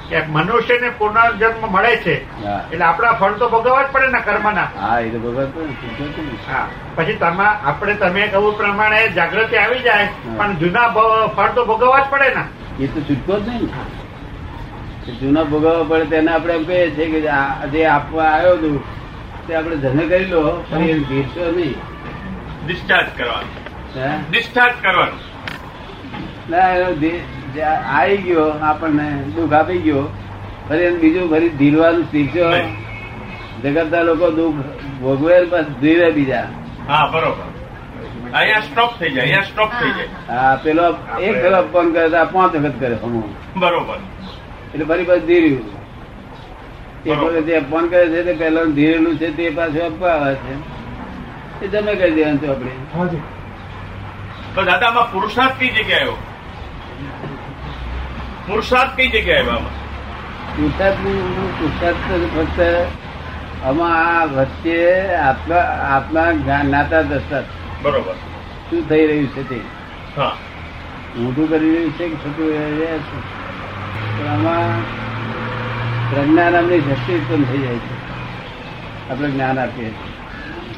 કે 0.09 0.21
મનુષ્યને 0.29 0.89
પુનર્જન્મ 0.99 1.61
મળે 1.73 1.91
છે 2.03 2.15
એટલે 2.71 2.85
આપણા 2.85 3.13
ફળ 3.19 3.37
તો 3.39 3.49
ભોગવવા 3.49 3.83
જ 3.83 3.91
પડે 3.93 4.07
ને 4.11 4.21
કર્મના. 4.21 4.67
હા 4.77 4.99
એ 4.99 5.09
તો 5.09 5.19
ભગવત 5.19 5.53
પછી 6.97 7.17
તમા 7.17 7.51
આપણે 7.65 7.95
તમે 7.95 8.27
કહું 8.27 8.55
પ્રમાણે 8.57 8.99
જાગૃતિ 9.15 9.57
આવી 9.57 9.83
જાય 9.83 10.07
પણ 10.37 10.57
જૂના 10.59 10.87
ફળ 11.35 11.51
તો 11.55 11.65
ભોગવવા 11.65 12.01
જ 12.01 12.09
પડે 12.11 12.29
ને. 12.35 12.43
એ 12.79 12.87
તો 12.87 12.99
છૂટકો 13.07 13.39
જ 13.39 13.47
નહીં. 13.47 13.69
જૂના 15.21 15.45
ભોગવવા 15.45 15.85
પડે 15.89 16.05
તેને 16.09 16.31
આપણે 16.33 16.53
એમ 16.55 16.65
કહીએ 16.65 16.91
છીએ 16.95 17.07
કે 17.13 17.19
જે 17.73 17.87
આપવા 17.87 18.27
આવ્યો 18.27 18.55
હતું 18.57 18.77
તે 19.47 19.55
આપણે 19.55 19.75
ધને 19.83 20.03
કરી 20.11 20.29
લો 20.29 20.41
પણ 20.69 20.89
એ 20.89 20.99
ભીડશો 21.09 21.51
નહીં. 21.51 21.75
ડિસ્ચાર્જ 22.65 23.09
કરવાનું? 23.17 23.60
ડિસ્ચાર્જ 23.93 24.75
કરવાનું. 24.83 25.19
આવી 27.95 28.17
ગયો 28.25 28.45
આપણને 28.69 29.07
દુઃખ 29.35 29.55
આપી 29.59 29.81
ગયો 29.85 30.03
ફરી 30.67 30.85
એને 30.89 30.97
બીજું 31.03 31.25
ફરી 31.31 31.49
ધીરવાનું 31.61 32.05
શીખજો. 32.11 32.45
જગતના 33.63 34.03
લોકો 34.09 34.27
દુઃખ 34.37 34.59
ભોગવે 35.01 35.35
બસ 35.51 35.67
ધીરે 35.81 36.07
બીજા. 36.17 36.47
હા 36.89 37.05
બરોબર. 37.13 37.47
અહીંયા 38.37 38.61
સ્ટોપ 38.69 38.91
થઈ 38.99 39.11
જાય 39.11 39.23
અહીંયા 39.23 39.49
સ્ટોપ 39.51 39.71
થઈ 39.79 39.91
જાય. 39.97 40.09
હા 40.29 40.53
પેલો 40.63 40.85
એક 41.25 41.35
ફેરો 41.41 41.59
ફોન 41.73 41.87
કરે 41.93 42.07
તો 42.13 42.21
પાંચ 42.33 42.53
વખત 42.55 42.75
કરે 42.79 42.95
બરોબર. 43.61 43.99
એટલે 44.73 44.85
ફરી 44.85 45.05
પાછું 45.09 45.27
ધીર્યું. 45.31 45.65
એક 47.05 47.17
બરોબર. 47.17 47.33
વખત 47.33 47.45
જે 47.47 47.53
અપમાન 47.61 47.85
કરે 47.91 48.05
છે 48.13 48.19
તે 48.29 48.33
પહેલા 48.41 48.65
ધીરેલું 48.79 49.15
છે 49.19 49.27
તે 49.37 49.43
પાછું 49.59 49.83
આપવા 49.89 50.15
આવે 50.15 50.33
છે. 50.43 50.53
એ 51.63 51.67
તમે 51.67 51.91
કરી 51.99 52.15
દેવાનું 52.17 52.39
છે 52.41 52.47
આપણે 52.55 52.73
તો 54.55 54.63
દાદા, 54.63 54.87
આમાં 54.87 55.11
પુરુષાર્થ 55.11 55.59
કઈ 55.59 55.69
જગ્યાએ 55.69 55.99
આવ્યો? 55.99 56.17
પુરુષાર્થ 58.47 58.95
કઈ 58.95 59.09
જગ્યાએ 59.09 59.39
આવ્યો 59.39 59.53
આમાં? 59.53 59.75
પુરુષાર્થ 61.57 62.11
ફક્ત 62.35 62.59
આમાં 63.63 64.35
વચ્ચે 64.35 64.77
આત્મા 65.15 65.55
આત્મા 65.95 66.31
જ્ઞાતા 66.31 67.01
દસતા 67.01 67.41
બરોબર. 67.81 68.13
શું 68.69 68.89
થઈ 68.89 69.07
રહ્યું 69.07 69.27
છે 69.27 69.49
તે 69.49 69.59
હા. 70.17 70.35
મોટું 71.17 71.49
કરી 71.49 71.73
રહ્યું 71.73 71.91
છે 71.91 72.09
કે 72.09 72.15
છોટું 72.15 72.47
રહી 72.49 72.79
રહ્યા 72.79 72.97
છે 72.97 74.27
આમાં 74.27 74.79
પ્રજ્ઞા 76.09 76.49
નામની 76.49 76.81
શક્તિ 76.81 77.13
ઉત્પન્ન 77.13 77.43
થઈ 77.43 77.57
જાય 77.57 77.75
છે 77.75 77.95
આપણે 79.11 79.29
જ્ઞાન 79.29 79.59
આપીએ 79.59 79.89
છીએ. 79.89 80.10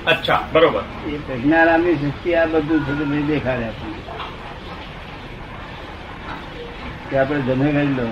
અચ્છા 0.08 0.40
બરોબર. 0.54 0.84
એ 1.08 1.18
પ્રજ્ઞા 1.18 1.66
નામની 1.66 1.96
શક્તિ 1.96 2.36
આ 2.36 2.46
બધું 2.46 2.82
છે 2.86 2.94
તે 3.00 3.22
દેખાડે 3.28 3.66
આપણને 3.66 4.02
કે 7.10 7.18
આપણે 7.18 7.42
જમે 7.42 7.72
કરી 7.72 7.94
લો 7.94 8.08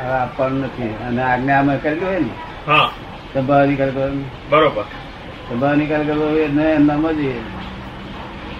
હવે 0.00 0.12
આપવાનું 0.12 0.64
નથી. 0.64 0.94
અને 1.08 1.22
આજ્ઞા 1.22 1.58
અમે 1.58 1.76
કરેલું 1.76 2.08
હોય 2.08 2.18
ને 2.18 2.34
હા. 2.66 2.90
સંભાવ 3.34 3.66
નિકાલ 3.66 3.90
કરવાનો. 3.90 4.24
બરોબર. 4.50 4.84
સંભાવ 5.48 5.74
નિકાલ 5.74 6.06
કરવો 6.06 6.26
એ 6.36 6.44
એમનામાં 6.44 7.14
જ 7.14 7.32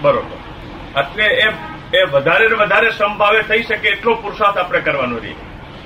બરોબર. 0.01 0.37
એટલે 0.99 1.23
એ 1.23 1.47
એ 1.93 2.03
વધારે 2.03 2.47
ને 2.47 2.55
વધારે 2.55 2.89
સંભાવે 2.89 3.41
થઈ 3.41 3.63
શકે 3.63 3.87
એટલો 3.89 4.13
પુરુષાર્થ 4.13 4.57
આપણે 4.57 4.79
કરવાનો 4.79 5.17
રહીએ 5.17 5.35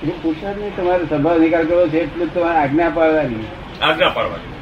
એ 0.03 0.09
પુરુષાર્થ 0.21 0.57
નહીં 0.57 0.75
તમારે 0.75 1.05
સંભાવ 1.05 1.39
નિકાલ 1.39 1.65
કરવો 1.65 1.87
છે 1.87 1.99
એટલું 1.99 2.33
તમારે 2.33 2.57
આજ્ઞા 2.57 2.89
પાડવાની 2.89 3.47
આજ્ઞા 3.81 4.09
પાડવાની 4.09 4.54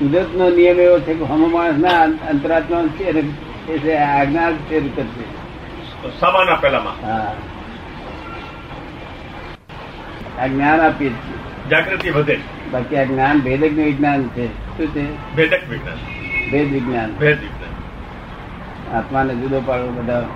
કુદરત 0.00 0.34
નો 0.34 0.50
નિયમ 0.50 0.80
એવો 0.80 1.00
છે 1.00 1.14
કે 1.14 1.24
હમ 1.24 1.52
માણસ 1.52 1.78
ના 1.78 2.02
અંતરાત્મા 2.28 2.82
છે 2.82 3.04
એ 3.72 3.96
આજ્ઞા 3.96 4.52
છે 4.52 5.00
સામાના 6.20 6.54
પેલામાં 6.56 7.06
હા. 7.06 7.36
આ 10.38 10.46
જ્ઞાન 10.46 10.80
આપીએ 10.80 11.10
છીએ. 11.10 11.68
જાગૃતિ 11.70 12.10
વધે. 12.10 12.40
બાકી 12.72 12.96
આ 12.96 13.04
જ્ઞાન 13.04 13.40
ભેદકનું 13.40 13.84
વિજ્ઞાન 13.84 14.28
છે. 14.28 14.46
શું 14.46 14.86
છે? 14.86 15.34
ભેદક 15.36 15.68
વિજ્ઞાન. 15.68 15.96
ભેદ 16.50 16.72
વિજ્ઞાન. 16.72 17.16
ભેદ 17.16 17.40
વિજ્ઞાન. 17.40 18.94
આત્માને 18.96 19.34
જુદો 19.34 19.60
પાડવો 19.60 19.88
બધા. 19.88 20.26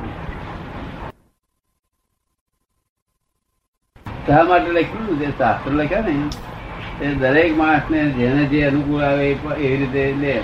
શા 4.27 4.43
માટે 4.43 4.71
લખ્યું 4.71 5.21
છે? 5.21 5.39
શાસ્ત્ર 5.39 5.71
લખ્યા 5.71 6.01
ને? 6.01 6.29
એ 7.01 7.07
દરેક 7.15 7.57
માણસ 7.57 7.85
ને 7.91 8.01
જેને 8.11 8.43
જે 8.45 8.65
અનુકૂળ 8.65 9.03
આવે 9.03 9.25
એ 9.25 9.35
એવી 9.59 9.77
રીતે 9.77 10.15
લે. 10.15 10.35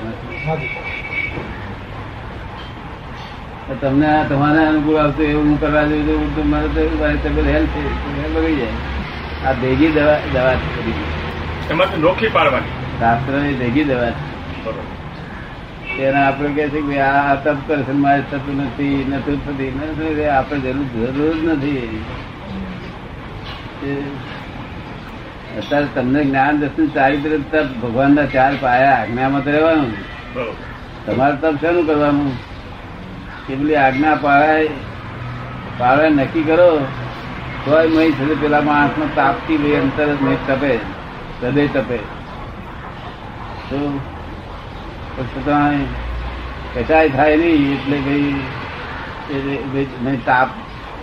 તમને 3.81 4.11
તમારે 4.29 4.61
અનુકૂળ 4.63 4.99
આવતું 4.99 5.25
એવું 5.25 5.45
હું 5.45 5.61
કરવા 5.61 5.85
જોઈએ 5.85 6.05
તો 6.35 6.43
મારે 6.45 6.69
તો 6.69 6.97
મારી 6.97 7.19
તબિયત 7.19 7.49
હેલ્થ 7.49 7.77
બગડી 8.35 8.57
જાય. 8.57 8.77
આ 9.43 9.53
ભેગી 9.55 9.91
દવા 9.91 10.19
દવા 10.27 10.57
છે. 10.57 10.69
નોખી 11.99 12.29
પાડવાની. 12.29 12.73
શાસ્ત્રની 12.99 13.55
ભેગી 13.55 13.85
દવા 13.85 14.11
છે. 14.13 14.25
તેના 15.97 16.27
આપણે 16.27 16.51
કહે 16.57 16.69
છે 16.69 16.81
કે 16.83 16.99
આ 17.01 17.35
તપ 17.37 17.59
કરશે 17.67 17.93
મારે 17.95 18.23
થતું 18.23 18.57
નથી 18.57 19.05
નથી 19.07 19.39
થતી. 19.45 19.71
આપણે 20.29 20.59
જરૂર 20.61 20.87
જરૂર 20.95 21.37
નથી. 21.45 22.05
અત્યારે 25.59 25.89
તમને 25.95 26.21
જ્ઞાન 26.25 26.61
દર્શન 26.61 26.87
ચારિત્ર 26.95 27.33
તપ 27.53 27.67
ભગવાનના 27.83 28.27
ચાર 28.35 28.53
પાયા 28.61 28.99
આજ્ઞામાં 29.01 29.45
તો 29.45 29.51
રહેવાનું. 29.51 29.93
તમારે 31.07 31.37
તપ 31.43 31.55
શેનું 31.61 31.87
કરવાનું? 31.87 32.33
કે 33.47 33.55
પેલી 33.55 33.77
આજ્ઞા 33.77 34.15
પાળાય 34.15 34.69
પાળાય 35.79 36.11
નક્કી 36.11 36.43
કરો 36.43 36.71
તોય 37.65 37.87
મહી 37.87 38.13
છે 38.13 38.35
પેલા 38.43 38.61
માણસનો 38.61 39.07
તાપથી 39.15 39.57
ભાઈ 39.57 39.81
અંતર 39.81 40.09
જ 40.15 40.23
નહીં 40.23 40.41
તપે 40.47 40.73
હૃદય 41.43 41.67
તપે. 41.67 41.99
તો 43.71 43.79
પછી 45.17 45.43
તમારે 45.47 45.81
કચાય 46.75 47.09
થાય 47.09 47.37
નહીં 47.37 47.73
એટલે 47.75 47.99
ભાઈ 49.73 50.21
તાપ 50.27 50.49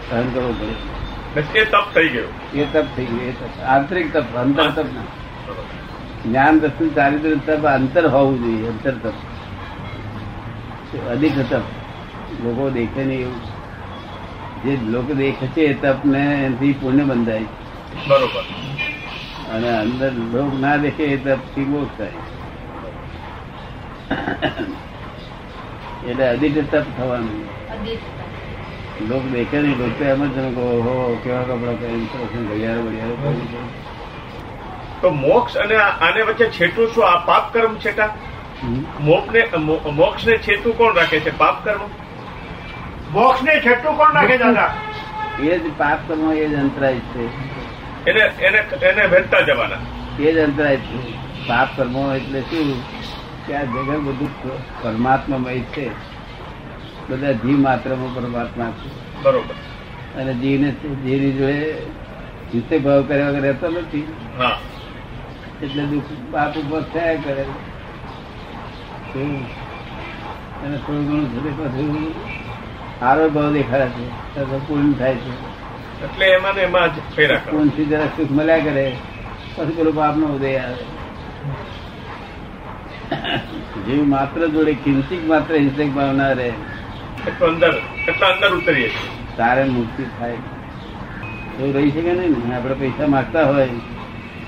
સહન 0.10 0.30
કરવો 0.34 0.54
પડે. 0.60 0.97
બસ 1.36 1.48
એ 1.54 1.66
તપ 1.66 1.86
થઈ 1.94 2.10
ગયો. 2.10 2.30
એ 2.54 2.66
તપ 2.66 2.86
થઈ 2.96 3.06
ગયું 3.06 3.22
એ 3.22 3.32
તપ. 3.32 3.60
આંતરિક 3.66 4.08
તપ 4.14 4.36
અંતર 4.36 4.68
તપ 4.72 4.88
ના. 4.94 5.08
જ્ઞાન 6.24 6.60
દર્શન 6.60 6.90
ચારિત્ર 6.90 7.34
તપ 7.48 7.64
અંતર 7.68 8.06
હોવું 8.08 8.38
જોઈએ 8.44 8.68
અંતર 8.68 8.96
તપ. 9.04 9.16
અધિક 11.10 11.36
તપ. 11.50 11.66
લોકો 12.44 12.70
દેખે 12.70 13.04
નહીં 13.04 13.22
એવું. 13.22 13.42
જે 14.64 14.78
લોકો 14.86 15.14
દેખે 15.14 15.48
છે 15.48 15.62
એ 15.62 15.74
તપ 15.74 16.06
ને 16.06 16.24
એનાથી 16.46 16.74
પુણ્ય 16.74 17.04
બંધાય. 17.04 17.48
બરોબર. 18.08 18.44
અને 19.48 19.70
અંદર 19.82 20.12
લોક 20.34 20.54
ના 20.54 20.78
દેખે 20.78 21.04
એ 21.04 21.18
તપથી 21.18 21.66
મોક્ષ 21.66 21.98
થાય. 21.98 22.22
એટલે 26.02 26.26
અધિક 26.28 26.56
તપ 26.72 26.86
થવાનું. 26.98 27.40
લોક 29.02 29.24
દેખે 29.24 29.62
નહીં 29.62 29.78
લોકો 29.78 30.04
એમ 30.04 30.26
જ 30.26 30.56
કહો 30.56 30.62
ઓહો 30.62 31.22
કેવા 31.24 31.42
કપડા 31.42 31.72
પહેરી 31.72 32.06
ઘડિયાળ 32.48 32.78
બડિયાળ 32.78 33.08
તો 35.02 35.10
મોક્ષ 35.10 35.58
અને 35.58 35.76
આને 35.76 36.22
વચ્ચે 36.22 36.50
છેટું 36.50 36.88
શું? 36.88 37.08
આ 37.08 37.26
પાપ 37.26 37.54
કર્મ 37.54 37.76
છેટા. 37.76 38.16
મોક્ષને 39.00 39.48
મોક્ષ 39.92 40.28
ને 40.28 40.38
છેટું 40.38 40.78
કોણ 40.78 40.94
રાખે 40.94 41.20
છે? 41.20 41.38
પાપ 41.38 41.66
કર્મ? 41.66 41.80
મોક્ષ 43.12 43.44
ને 43.44 43.60
છેટું 43.60 43.98
કોણ 43.98 44.14
રાખે 44.14 44.38
દાદા? 44.38 44.74
એ 45.40 45.58
જ 45.58 45.78
પાપ 45.78 46.00
કર્મ 46.08 46.34
એ 46.34 46.48
જ 46.48 46.56
અંતરાય 46.56 46.96
છે. 46.96 47.26
એને 48.10 48.20
એને 48.20 48.58
એને 48.86 49.08
ભેદતા 49.08 49.40
જવાના. 49.42 49.76
એ 50.20 50.34
જ 50.34 50.38
અંતરાય 50.38 50.78
છે. 50.78 51.12
પાપ 51.48 51.78
કર્મો 51.78 52.14
એટલે 52.14 52.42
શું? 52.42 52.82
કે 53.48 53.54
આ 53.54 53.64
જગત 53.64 54.00
બધું 54.00 54.82
પરમાત્મામય 54.82 55.60
છે. 55.60 56.17
બધા 57.10 57.32
જીવ 57.32 57.60
માત્રમાં 57.60 58.16
પરમાત્મા 58.16 58.72
છે. 58.72 59.24
બરોબર. 59.24 59.56
અને 60.22 60.34
જીવને 60.34 60.72
જીવની 60.72 61.32
જોડે 61.32 61.76
જીતે 62.54 62.78
ભાવ 62.78 63.02
કર્યા 63.02 63.30
વગર 63.30 63.42
રહેતો 63.42 63.68
નથી. 63.68 64.16
એટલે 65.64 65.86
દુઃખ 65.86 66.04
બાપ 66.32 66.58
ઉપર 66.58 66.82
થયા 66.82 67.16
કરે. 67.16 67.46
અને 70.64 70.78
થોડું 70.78 71.08
ઘણું 71.08 71.28
થતું 71.32 71.58
પછી 71.64 72.14
સારો 73.00 73.30
ભાવ 73.30 73.54
દેખાડે 73.54 73.88
છે. 73.88 74.68
પૂર્ણ 74.68 74.94
થાય 74.94 75.16
છે. 75.16 75.32
એટલે 76.04 76.26
એમાં 76.26 76.52
એમાં 76.52 76.96
જ 76.96 77.00
ફેરા 77.16 77.38
કરો. 77.38 77.58
પૂર્ણ 77.58 77.84
જરા 77.84 78.06
સુખ 78.06 78.32
મળ્યા 78.32 78.58
કરે 78.58 78.98
પછી 79.56 79.72
પેલો 79.72 79.92
બાપનો 79.92 80.28
ઉદય 80.28 80.58
આવે. 80.58 80.84
જીવ 83.82 84.04
માત્ર 84.04 84.48
જોડે 84.48 84.74
કિંચિત 84.74 85.28
માત્ર 85.28 85.56
હિંસક 85.56 85.96
ભાવ 85.96 86.14
ના 86.14 86.32
રહે. 86.32 86.52
એટલું 87.28 87.50
અંદર 87.50 87.82
એટલા 88.08 88.28
અંદર 88.28 88.56
ઉતરીએ 88.56 88.90
છીએ. 88.90 89.38
તારે 89.38 89.64
મુક્તિ 89.64 90.04
થાય. 90.04 90.32
એવું 91.60 91.74
રહી 91.76 91.92
શકે 91.92 92.14
નહીં 92.14 92.48
ને? 92.48 92.56
આપણે 92.56 92.74
પૈસા 92.74 93.08
માંગતા 93.08 93.46
હોય. 93.46 93.70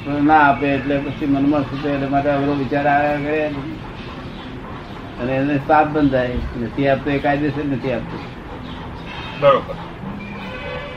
પણ 0.06 0.24
ના 0.24 0.40
આપે 0.40 0.68
એટલે 0.68 0.98
પછી 0.98 1.26
મનમાં 1.26 1.62
સુતે 1.62 1.90
એટલે 1.90 2.08
માટે 2.08 2.30
અવરો 2.30 2.54
વિચાર 2.54 2.88
આવ્યા 2.88 3.16
કરે 3.16 3.46
અને 5.20 5.36
એને 5.36 5.60
પાપ 5.68 5.88
બંધાય. 5.88 6.36
નથી 6.62 6.88
આપતો 6.88 7.10
એ 7.10 7.20
કાયદેસર 7.20 7.66
નથી 7.66 7.94
આપતો. 7.94 8.20
બરોબર. 9.40 9.76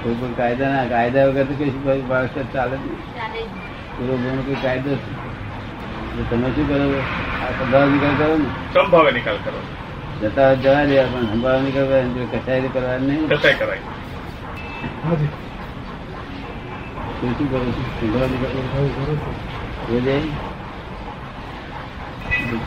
કોઈ 0.02 0.14
પણ 0.14 0.32
કાયદા 0.32 0.68
ના 0.68 0.84
કાયદા 0.84 1.26
વગર 1.26 1.44
તો 1.44 1.54
કઈ 1.54 2.02
માણસ 2.02 2.28
ચાલે 2.52 2.76
નહીં. 2.76 3.46
પૂરો 3.98 4.16
ગુણ 4.16 4.40
કોઈ 4.40 4.54
કાયદો 4.62 4.90
છે. 4.90 5.12
એટલે 6.12 6.36
તમે 6.36 6.50
શું 6.50 6.68
કરો? 6.68 7.02
આ 7.42 7.50
સંભાવ 7.50 7.90
નિકાલ 7.90 8.14
કરો 8.14 8.36
ને? 8.36 8.44
સંભાવે 8.44 9.12
નિકાલ 9.12 9.36
કરો. 9.44 9.60
જતા 10.20 10.54
જવા 10.54 10.84
દેવા 10.84 11.04
પણ 11.12 11.26
સંભાવ 11.26 11.62
નિકાલ 11.62 11.84
કરવા 11.84 12.00
જો 12.00 12.26
કસાય 12.26 12.60
કરવાની 12.68 13.06
નહીં. 13.06 13.28
કસાય 13.28 13.54
કરાય. 13.54 13.78
તું 17.20 17.38
શું 17.38 17.50
કરું 17.50 17.72
છું? 17.72 18.00
સંભાવ 18.00 18.30
નિકાલ 18.30 18.50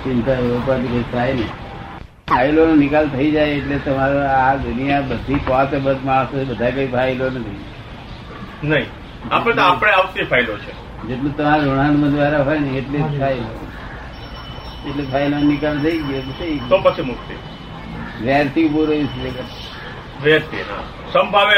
ચિંતા 0.03 0.35
કઈ 0.77 1.03
થાય 1.11 1.33
ફાઇલો 2.29 2.65
નો 2.65 2.75
થઈ 3.05 3.31
જાય 3.31 3.49
એટલે 3.49 3.77
તમારો 3.77 4.19
આ 4.19 4.55
દુનિયા 4.55 5.01
બધી 5.01 5.39
પાંચ 5.47 5.75
બધ 5.75 5.97
માણસો 6.05 6.45
બધા 6.45 6.69
કઈ 6.69 6.87
ફાઇલો 6.87 7.29
નથી. 7.29 7.65
નહીં. 8.63 8.85
આપણે 9.31 9.61
આપણે 9.61 9.91
આવતી 9.91 10.23
ફાયદો 10.23 10.57
છે. 10.57 10.85
જેટલું 11.07 11.37
તમારા 11.37 11.63
ઋણાનુબંધ 11.63 12.15
દ્વારા 12.15 12.43
હોય 12.43 12.59
ને 12.59 12.67
એટલી 12.67 12.97
જ 12.97 13.19
ફાઇલ. 13.19 13.43
એટલે 14.87 15.03
ફાઇલો 15.03 15.37
નિકાલ 15.37 15.77
થઈ 15.79 15.97
ગયો 15.97 16.21
તો 16.69 16.77
પછી 16.77 17.01
મુક્તિ. 17.01 17.35
વેરથી 18.25 18.67
ઊભો 18.67 18.85
રહ્યું 18.85 19.07
છે. 19.07 19.31
વેરથી 20.23 20.61
સંભાવે 21.13 21.57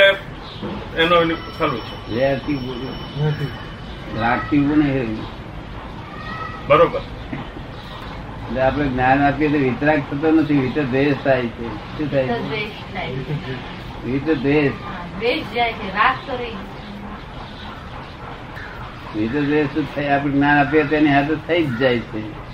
એનો 1.01 1.15
ખરું 1.59 1.81
છે. 1.81 1.95
વેરથી 2.15 2.55
ઉભું 2.55 2.75
રહ્યું 2.75 4.21
રાગથી 4.21 4.57
ઉભું 4.57 4.77
નહીં 4.77 4.93
રહ્યું 4.93 5.17
બરોબર. 6.67 7.01
એટલે 8.47 8.61
આપણે 8.61 8.87
જ્ઞાન 8.87 9.23
આપીએ 9.23 9.49
તો 9.49 9.57
વિતરાગ 9.57 10.01
થતો 10.11 10.31
નથી 10.31 10.59
વિત 10.59 10.79
દ્વેષ 10.79 11.15
થાય 11.23 11.47
છે. 11.47 11.67
શું 11.97 12.11
થાય 12.11 12.27
છે. 12.27 14.05
વિત 14.05 14.27
દ્વેષ. 14.29 14.71
હા, 14.71 15.05
દ્વેષ 15.19 15.43
જાય 15.55 15.73
છે 15.73 15.87
રાગ 15.93 16.15
તો 16.27 16.33
રહી 16.35 16.57
વિત 19.15 19.31
દ્વેષ 19.31 19.67
આપણે 20.09 20.31
જ્ઞાન 20.31 20.57
આપીએ 20.59 20.83
તેની 20.83 21.09
હાથે 21.09 21.35
થઈ 21.47 21.63
જ 21.63 21.77
જાય 21.77 21.99
છે. 21.99 22.46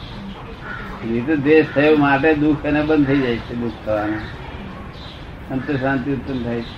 વિત 1.04 1.28
દ્વેષ 1.44 1.68
થયો 1.74 1.96
માટે 1.98 2.30
દુઃખ 2.36 2.66
એને 2.66 2.82
બંધ 2.88 3.08
થઈ 3.08 3.22
જાય 3.22 3.40
છે 3.40 3.54
દુઃખ 3.56 3.80
થવાનું. 3.86 4.24
અંત 5.50 5.68
શાંતિ 5.82 6.10
ઉત્પન્ન 6.16 6.40
થાય 6.44 6.64
છે. 6.64 6.76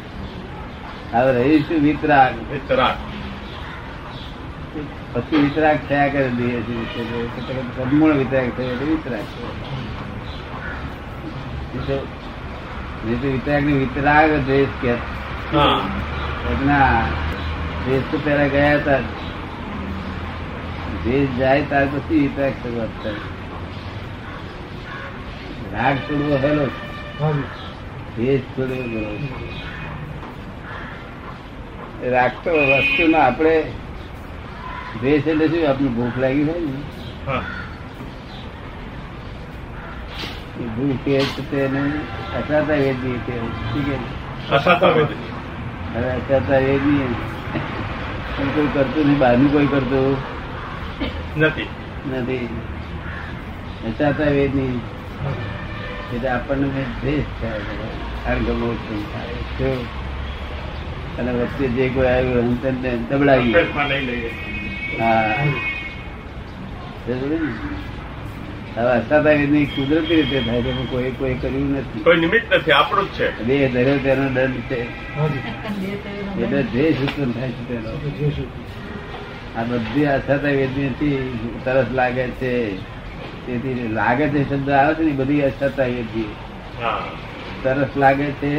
હવે 1.13 1.31
રહીશું 1.37 1.79
વિતરાગ. 1.81 2.33
વિતરાગ. 2.49 2.97
પછી 5.13 5.41
વિતરાગ 5.43 5.79
થયા 5.87 6.09
કરે 6.09 6.23
સંપૂર્ણ 7.75 8.17
વિતરાગ 8.17 8.49
થયો 8.55 8.71
એટલે 8.73 8.85
વિતરાગ 8.85 9.27
થયો. 9.33 9.53
વિતરાગ 13.03 13.63
ને 13.65 13.73
વિતરાગ 13.77 14.29
દ્વેષ 14.45 14.73
કે. 14.81 14.93
દ્વેષ 17.83 18.05
તો 18.11 18.17
પેલા 18.19 18.47
ગયા 18.47 18.77
હતા 18.79 19.01
દેશ 21.03 21.31
જાય 21.37 21.61
ત્યાર 21.69 21.87
પછી 21.93 22.21
વિતરાગ 22.23 22.55
શરૂઆત 22.61 22.93
થાય. 23.01 23.21
રાગ 25.73 25.97
છોડવો 26.07 26.37
હેલો 26.37 26.65
દેશ 28.17 28.45
છોડવો 28.55 28.83
ગયો 28.83 29.15
રાગ 32.11 32.33
તો 32.43 32.51
વસ્તુ 32.71 33.03
ના 33.07 33.23
આપણે 33.25 33.55
દેશ 35.01 35.27
એટલે 35.27 35.45
શું? 35.47 35.63
આપણે 35.69 35.89
ભૂખ 35.89 36.17
લાગી 36.17 36.43
હોય 36.43 36.61
ને? 36.61 36.73
એ 40.57 40.63
ભૂખ 40.75 41.03
કે 41.03 41.15
તેને 41.49 41.81
અસાતા 42.33 42.79
વેદની 42.79 43.19
કે 43.25 43.33
અસાતા 44.51 44.91
વેદની 44.91 45.31
હવે 45.93 46.09
અસાતા 46.11 46.59
વેદની 46.59 47.09
કોઈ 48.53 48.69
કરતું 48.73 49.05
નહીં 49.05 49.19
બહારનું 49.19 49.51
કોઈ 49.51 49.67
કરતું? 49.67 50.15
નથી. 51.37 51.69
નથી. 52.11 52.47
અચાતા 53.87 54.29
વેદની 54.29 54.73
એટલે 56.15 56.29
આપણને 56.29 56.85
દ્વેષ 57.01 57.23
થાય 57.41 57.59
અણગમો 58.35 58.75
થાય. 59.13 59.25
અને 61.17 61.31
વચ્ચે 61.31 61.67
જે 61.67 61.89
કોઈ 61.89 62.07
આવ્યું 62.07 62.39
હંતરને 62.39 62.97
દબડાવી 62.97 63.53
હા. 64.99 65.35
કુદરતી 69.65 70.15
રીતે 70.15 70.41
થાય 70.41 70.61
છે 70.61 70.71
કોઈ 70.89 71.11
કોઈ 71.11 71.33
કર્યું 71.33 71.71
નથી. 71.71 72.03
કોઈ 72.03 72.17
નિમિત્ત 72.17 72.53
નથી 72.53 72.71
આપણું 72.71 73.05
જ 73.05 73.07
છે. 73.07 73.43
બે 73.43 73.67
ધર્યો 73.67 73.97
તેનો 73.97 74.29
દંડ 74.29 74.53
છે. 74.53 74.81
એટલે 76.41 76.63
દ્વેષ 76.63 76.95
ઉત્પન્ન 76.95 77.31
થાય 77.31 77.51
છે 77.51 77.67
તેનો. 77.67 77.91
આ 79.55 79.63
બધી 79.63 80.05
અછતા 80.05 80.33
વેદની 80.33 81.59
તરસ 81.65 81.85
લાગે 81.91 82.27
છે. 82.27 82.77
તેથી 83.45 83.87
લાગે 83.89 84.25
છે 84.29 84.39
શબ્દ 84.43 84.69
આવે 84.71 84.93
છે 84.95 85.03
ને 85.03 85.13
બધી 85.15 85.43
અછતા 85.43 85.87
વેદની 85.89 86.31
હા. 86.77 87.17
તરસ 87.63 87.91
લાગે 87.95 88.29
છે 88.35 88.51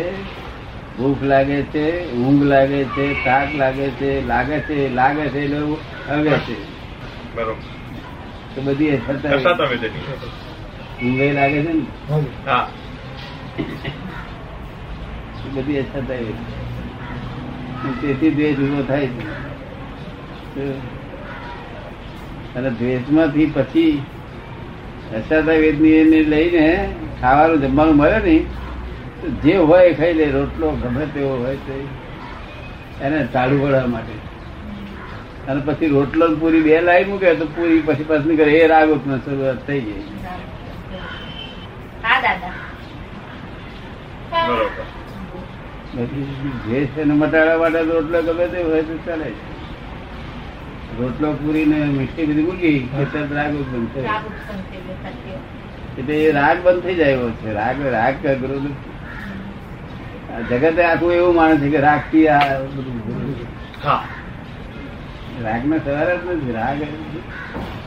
ભૂખ 0.95 1.23
લાગે 1.25 1.61
છે 1.71 1.85
ઊંઘ 2.17 2.45
લાગે 2.45 2.81
છે 2.95 3.07
થાક 3.23 3.49
લાગે 3.55 3.87
છે 3.99 4.11
લાગે 4.23 4.59
છે 4.67 4.79
લાગે 4.91 5.25
છે 5.33 5.41
એટલે 5.45 5.61
હવે 6.09 6.35
છે. 6.47 6.57
બરોબર. 7.35 7.65
તો 8.57 8.63
બધી 8.63 8.91
અછતા 8.97 9.35
અસાતા 9.35 9.69
ઊંઘે 11.01 11.27
લાગે 11.33 11.61
છે 11.61 11.73
ને? 11.73 11.85
હા. 12.43 12.67
બધી 15.45 15.79
અછતા 15.81 16.19
વેદની 16.21 16.59
તેથી 18.01 18.33
દ્વેષ 18.33 18.59
ઊભો 18.61 18.83
થાય 18.85 19.09
છે. 19.15 19.25
અને 22.55 22.71
દ્વેષમાંથી 22.73 23.53
પછી 23.55 23.95
અસાતા 25.11 25.59
વેદની 25.59 26.05
ને 26.05 26.21
લઈને 26.25 26.65
ખાવાનું 27.21 27.63
જમવાનું 27.63 27.97
મળે 27.97 28.19
ને 28.21 28.37
તો 29.23 29.27
જે 29.43 29.55
હોય 29.61 29.85
એ 29.85 29.95
ખાઈ 29.95 30.15
લે 30.15 30.27
રોટલો 30.31 30.67
ગમે 30.77 31.05
તેવો 31.09 31.33
હોય 31.37 31.59
તે. 31.61 31.77
એને 33.01 33.19
ચાલુ 33.29 33.57
કરવા 33.61 33.87
માટે. 33.89 34.17
અને 35.47 35.61
પછી 35.63 35.89
રોટલો 35.89 36.25
પૂરી 36.37 36.63
બે 36.63 36.81
લાઈ 36.81 37.05
મૂકે 37.05 37.29
તો 37.35 37.47
પૂરી 37.49 37.83
પછી 37.83 38.05
પસંદ 38.05 38.31
કરે 38.39 38.53
એ 38.59 38.69
રાગ 38.69 38.89
ઉપનો 38.91 39.15
શરૂઆત 39.19 39.61
થઈ 39.67 39.83
જાય. 39.83 40.05
જે 46.65 46.79
છે 46.89 47.03
મટાડવા 47.05 47.59
માટે 47.61 47.81
રોટલો 47.91 48.19
ગમે 48.27 48.47
તે 48.49 48.59
હોય 48.63 48.83
તો 48.85 48.95
ચાલે 49.05 49.29
રોટલો 50.99 51.29
પૂરી 51.33 51.65
ને 51.67 51.79
મીઠી 51.97 52.27
બધી 52.27 52.43
મૂકી 52.43 52.79
રાગ 53.33 53.55
વાત. 53.55 54.37
એટલે 55.99 56.15
એ 56.17 56.31
રાગ 56.33 56.57
બંધ 56.65 56.83
થઈ 56.83 56.95
જાય 56.95 57.31
છે. 57.41 57.49
રાગ 57.53 57.77
રાગ 57.97 58.15
કરો 58.23 58.57
જગતે 60.51 60.83
આખું 60.85 61.13
એવું 61.13 61.35
માને 61.35 61.57
છે 61.57 61.69
કે 61.71 61.81
રાગથી 61.81 62.27
આ 62.29 62.41
બધું 62.75 62.99
રાગ 65.45 65.63
ના 65.71 65.81
સવાર 65.85 66.09
જ 66.11 66.19
નથી 66.35 66.53
રાગ 66.53 66.79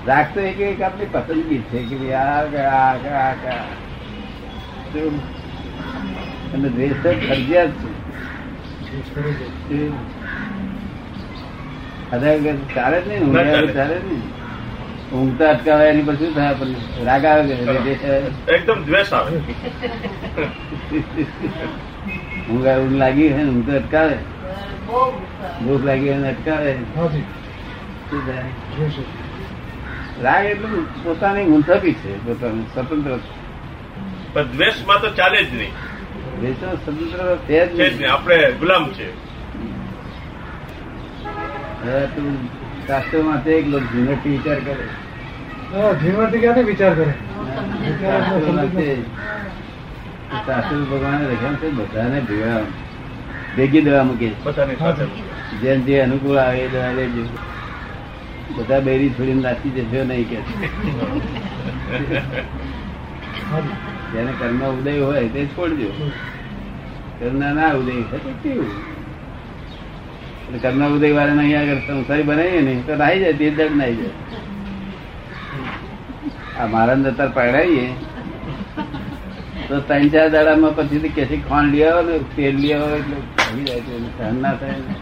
રાગ 0.08 0.26
તો 0.34 0.40
એક 0.42 0.60
એક 0.70 0.82
આપણી 0.82 1.12
પસંદગી 1.14 1.62
છે 1.72 1.80
કે 1.90 2.14
આ 2.14 2.44
કે 2.54 2.62
આ 2.78 2.94
કે 3.04 3.10
આ 3.24 3.34
કે 3.42 3.52
અને 6.54 6.68
દ્વેષ 6.70 6.96
ફરજિયાત 7.02 7.72
છે. 9.70 9.80
અધા 12.14 12.36
ચાલે 12.76 13.02
જ 13.02 13.08
નહીં 13.08 13.22
ઊંઘ્યા 13.22 13.74
ચાલે. 13.74 13.96
જ 14.00 14.06
નહીં. 14.06 14.24
ઊંઘતા 15.12 15.50
અટકાવે 15.50 15.86
એની 15.90 16.02
પછી 16.02 16.18
શું 16.18 16.34
થાય 16.36 16.54
પણ 16.54 17.06
રાગ 17.06 17.26
આવે 17.26 17.44
કે 17.44 18.54
એકદમ 18.56 18.80
દ્વેષ 18.84 19.14
આવે. 19.14 19.38
ઊંઘ 22.52 22.68
આવે, 22.68 22.82
ઊંઘ 22.84 22.98
લાગી 22.98 23.28
હોય 23.34 23.46
ઊંઘ 23.46 23.66
તો 23.70 23.74
અટકાવે. 23.76 24.18
ભૂખ 25.64 25.86
લાગી 25.86 26.10
હોય 26.10 26.32
અટકાવે. 26.32 26.74
શું 26.74 28.22
થાય? 28.28 28.50
રાગ 30.24 30.46
એટલું 30.46 31.04
પોતાની 31.04 31.46
મુંથબી 31.46 31.94
છે 31.94 32.12
પોતાનું 32.26 32.66
સ્વતંત્ર 32.74 33.14
પણ 34.34 34.48
દ્વેષમાં 34.58 35.00
તો 35.02 35.10
ચાલે 35.10 35.40
જ 35.44 35.52
નહીં. 35.56 35.74
દ્વેષ 36.40 36.60
સ્વતંત્ર 36.86 37.20
છે 37.48 37.60
જ 37.68 37.80
નહીં. 37.80 38.12
આપણે 38.14 38.38
ગુલામ 38.52 38.86
છે 38.94 39.08
હવે 41.84 42.06
તું 42.16 42.28
શાસ્ત્રોમાં 42.88 43.40
તે 43.44 43.52
એક 43.60 43.68
લોક 43.68 43.84
ઝીણવટથી 43.92 44.34
વિચાર 44.38 44.60
કરે. 44.68 44.86
જીવનથી 46.02 46.40
ક્યાંથી 46.40 46.68
વિચાર 46.72 46.94
કરે? 46.94 47.14
શાસ્ત્ર 50.46 50.76
ભગવાને 50.92 51.24
લખ્યા 51.32 51.60
છે 51.62 51.68
બધાને 51.78 52.18
ભેગા 52.30 52.62
ભેગી 53.56 53.84
દેવા 53.88 54.04
મૂકે 54.10 54.28
છે. 54.30 55.06
જેમ 55.62 55.80
જે 55.86 55.96
અનુકૂળ 56.02 56.38
આવે 56.38 56.60
એ 56.66 56.68
દવા 56.74 56.92
લેજો. 56.98 57.24
બધા 58.58 58.82
બેરી 58.88 59.14
છોડીને 59.18 59.44
રાખી 59.48 59.74
જશો 59.78 60.00
નહીં 60.10 60.28
કે. 60.30 60.38
જેને 64.14 64.32
કર્મ 64.40 64.62
ઉદય 64.70 64.94
હોય 65.00 65.28
તે 65.34 65.42
છોડજો. 65.56 65.90
કર્મ 67.20 67.40
ના 67.40 67.72
ઉદય 67.80 67.92
હોય 67.92 68.20
તો 68.26 68.32
કર્મ 70.58 70.82
ઉદય 70.96 71.10
વાળાને 71.16 71.42
અહીંયા 71.44 71.64
આગળ 71.64 71.82
સંસારી 71.88 72.24
બનાવીએ 72.24 72.62
ને 72.62 72.74
તો 72.88 72.94
નાહી 72.96 73.20
જાય 73.24 73.34
તે 73.34 73.50
દડ 73.50 73.72
નાહી 73.78 73.98
જાય. 73.98 74.14
આ 76.60 76.68
મારા 76.68 76.96
અત્યારે 77.02 77.34
પડાવીએ 77.36 77.88
તો 79.68 79.76
ત્રણ 79.88 80.08
ચાર 80.10 80.28
દાડામાં 80.30 80.74
પછી 80.78 81.12
કે 81.18 81.24
છે 81.26 81.38
ખાંડ 81.50 81.72
લઈ 81.74 81.84
આવો 81.84 82.02
ને 82.02 82.16
તેલ 82.36 82.56
લઈ 82.56 82.74
આવો 82.74 82.88
એટલે 82.96 83.18
આવી 83.44 83.66
જાય 83.68 83.82
તો 83.82 83.94
સહન 84.18 84.36
ના 84.42 84.56
થાય. 84.60 84.80
ને. 84.86 84.94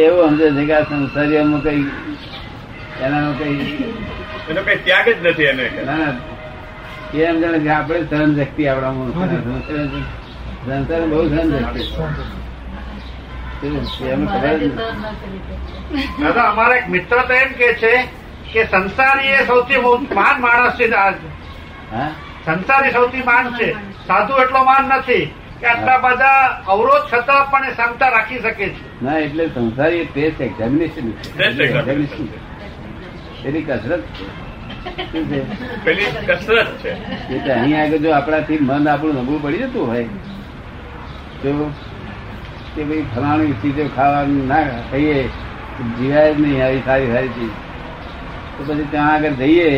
એવું 0.00 0.30
સમજે 0.30 0.48
છે 0.56 0.64
કે 0.66 0.74
આ 0.74 0.84
સંસારીઓમાં 0.84 1.62
કઈ 1.62 1.84
એનામાં 3.04 3.34
કઈ 3.38 3.54
એનો 4.50 4.60
કઈ 4.66 4.78
ત્યાગ 4.84 5.06
જ 5.08 5.18
નથી 5.22 5.48
એને. 5.52 5.66
ના 5.86 5.96
ના 5.96 6.29
એમ 7.12 7.40
જાણે 7.40 7.58
કે 7.58 7.70
આપણે 7.70 8.06
સહન 8.10 8.34
શક્તિ 8.36 8.66
આપણા 8.66 8.92
બહુ 8.92 9.12
સહન 11.28 11.58
શક્તિ. 11.58 11.82
દાદા 16.20 16.50
અમારા 16.50 16.76
એક 16.76 16.88
મિત્ર 16.88 17.16
તો 17.28 17.34
એમ 17.34 17.52
કે 17.58 17.74
છે 17.74 18.08
કે 18.52 18.64
સંસારી 18.64 19.28
એ 19.28 19.46
સૌથી 19.46 19.80
માન 20.14 20.40
માણસ 20.40 20.76
છે 20.78 20.86
સંસારી 22.44 22.92
સૌથી 22.92 23.22
માન 23.22 23.54
છે. 23.58 23.76
સાધુ 24.06 24.34
એટલો 24.42 24.64
માન 24.64 24.88
નથી 24.98 25.32
કે 25.60 25.66
આટલા 25.66 25.98
બધા 26.04 26.62
અવરોધ 26.68 27.06
છતાં 27.12 27.50
પણ 27.50 27.64
એ 27.64 27.70
ક્ષમતા 27.70 28.10
રાખી 28.10 28.38
શકે 28.38 28.68
છે. 28.68 28.74
ના 29.02 29.18
એટલે 29.18 29.48
સંસારી 29.48 30.08
ટેસ્ટ 30.14 30.40
એક્ઝામિનેશન 30.40 31.12
એની 33.44 33.62
કસરત 33.62 34.00
છે. 34.00 34.49
પેલી 35.84 36.10
કસરત 36.28 36.70
છે. 36.82 36.92
એટલે 37.30 37.52
અહીં 37.54 37.76
આગળ 37.80 38.02
જો 38.04 38.10
આપણાથી 38.14 38.60
મન 38.60 38.88
આપણું 38.88 39.16
નબળું 39.22 39.42
પડી 39.42 39.62
જતું 39.62 39.86
હોય 39.86 40.06
તો 41.42 41.50
કે 42.74 42.82
ભાઈ 42.88 43.06
ફલાણી 43.14 43.56
ચીજો 43.62 43.84
ખાવાનું 43.96 44.44
ના 44.48 44.66
ખાઈએ 44.90 45.18
જીવાય 45.96 46.34
જ 46.34 46.38
નહીં 46.42 46.62
આવી 46.62 46.82
સારી 46.86 47.10
સારી 47.14 47.32
ચીજ. 47.36 47.52
તો 48.54 48.60
પછી 48.68 48.88
ત્યાં 48.92 49.12
આગળ 49.14 49.36
જઈએ 49.42 49.70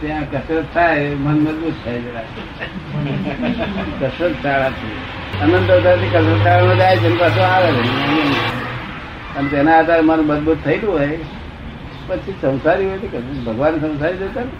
ત્યાં 0.00 0.26
કસરત 0.32 0.66
થાય 0.74 1.08
મન 1.16 1.38
મજબૂત 1.44 1.76
થાય 1.84 2.00
જરા. 2.00 2.26
કસરત 4.00 4.34
શાળા 4.42 4.72
છે 4.78 4.88
અનંત 5.42 5.70
અવતારથી 5.70 6.10
કસરત 6.10 6.42
શાળામાં 6.44 6.78
જાય 6.78 6.96
છે 7.02 7.08
પાછો 7.20 7.42
આવે 7.46 7.70
અને 9.36 9.48
તેના 9.50 9.78
આધારે 9.78 10.02
મન 10.02 10.20
મજબૂત 10.30 10.60
થયેલું 10.64 10.92
હોય 10.92 11.18
પછી 12.08 12.32
સંસારી 12.40 12.86
હોય 12.86 12.98
તો 12.98 13.20
ભગવાન 13.46 13.78
સંસારી 13.78 14.16
જતા 14.16 14.40
ને? 14.40 14.50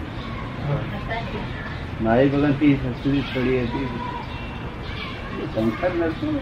મારી 2.01 2.29
ભગવાન 2.29 2.51
ત્રીસ 2.51 2.77
સુધી 3.03 3.21
છોડી 3.21 3.59
હતી. 3.59 3.87
સંસાર 5.55 5.91
નથી. 5.95 6.39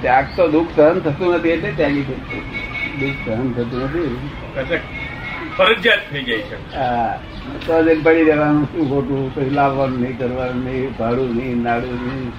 ત્યાગ 0.00 0.26
તો 0.36 0.48
દુઃખ 0.48 0.68
સહન 0.76 1.00
થતું 1.00 1.34
નથી 1.34 1.48
એટલે 1.48 1.70
ત્યાગી 1.70 2.02
દુઃખ 3.00 3.24
સહન 3.24 3.52
થતું 3.52 3.84
નથી. 3.84 4.80
ફરજિયાત 5.56 6.00
થઈ 6.10 6.22
જાય 6.22 6.38
છે. 6.38 6.76
હા. 6.76 7.18
તો 7.66 7.82
જ 7.82 8.04
પડી 8.04 8.24
રહેવાનું 8.24 8.64
શું 8.64 8.88
ખોટું? 8.88 9.34
કઈ 9.34 9.50
લાવવાનું 9.50 10.00
નહીં 10.00 10.18
કરવાનું 10.18 10.64
નહીં 10.64 10.96
ભાડું 10.98 11.36
નહીં 11.36 11.62
નાડું 11.62 11.90
નહીં. 11.90 12.32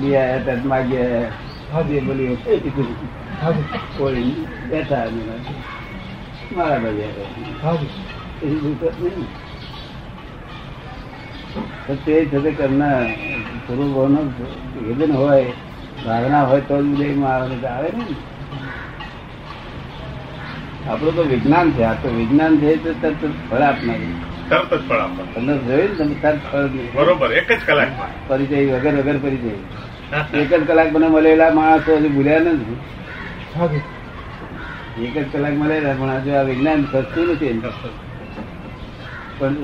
લીયા 0.00 0.38
તત 0.38 0.64
માગ્યા 0.64 1.30
હાજી 1.72 2.00
બોલી 3.98 4.46
બેઠા 4.70 5.06
મારા 6.56 6.78
નહીં 6.78 7.10
તો 11.86 11.94
તે 12.04 12.14
છતાં 12.26 12.56
કરનાર 12.56 13.06
પૂર્વભાવનો 13.66 14.20
વેદન 14.88 15.12
હોય 15.12 15.44
ભાવના 16.06 16.44
હોય 16.44 16.60
તો 16.60 16.82
જ 16.82 16.86
ઉદયમાં 16.86 17.34
આવે 17.34 17.66
આવે 17.66 17.88
ને. 17.88 18.04
આપણું 20.90 21.16
તો 21.16 21.22
વિજ્ઞાન 21.22 21.70
છે 21.70 21.82
આ 21.82 21.92
તો 21.92 22.08
વિજ્ઞાન 22.08 22.58
છે 22.58 22.76
તો 22.76 22.92
તરત 23.02 23.24
જ 23.24 23.30
ફળ 23.50 23.62
આપનારું. 23.62 24.14
તરત 24.48 24.74
જ 24.74 24.88
ફળ 24.88 24.98
આપવાનું 24.98 25.34
તમને 25.34 25.54
જોયું 25.58 25.96
તમે 25.98 26.14
તરત 26.22 26.38
ફળ 26.52 26.66
બરોબર 26.94 27.32
એક 27.32 27.52
જ 27.52 27.60
કલાકમાં. 27.66 28.28
પરિચય 28.28 28.66
વગર 28.72 28.94
વગર 28.94 29.18
પરિચય. 29.18 30.38
એક 30.38 30.54
જ 30.54 30.66
કલાક 30.66 30.92
મને 30.92 31.08
મળેલા 31.08 31.50
માણસો 31.50 31.96
હજી 31.96 32.08
ભૂલ્યા 32.08 32.38
નથી. 32.38 32.76
એક 34.98 35.18
જ 35.18 35.32
કલાક 35.32 35.52
મળેલા 35.52 35.92
પણ 35.92 36.10
હજુ 36.10 36.30
આ 36.34 36.42
વિજ્ઞાન 36.42 36.84
સસ્તું 36.84 37.26
નથી. 37.32 37.62
પણ 39.38 39.54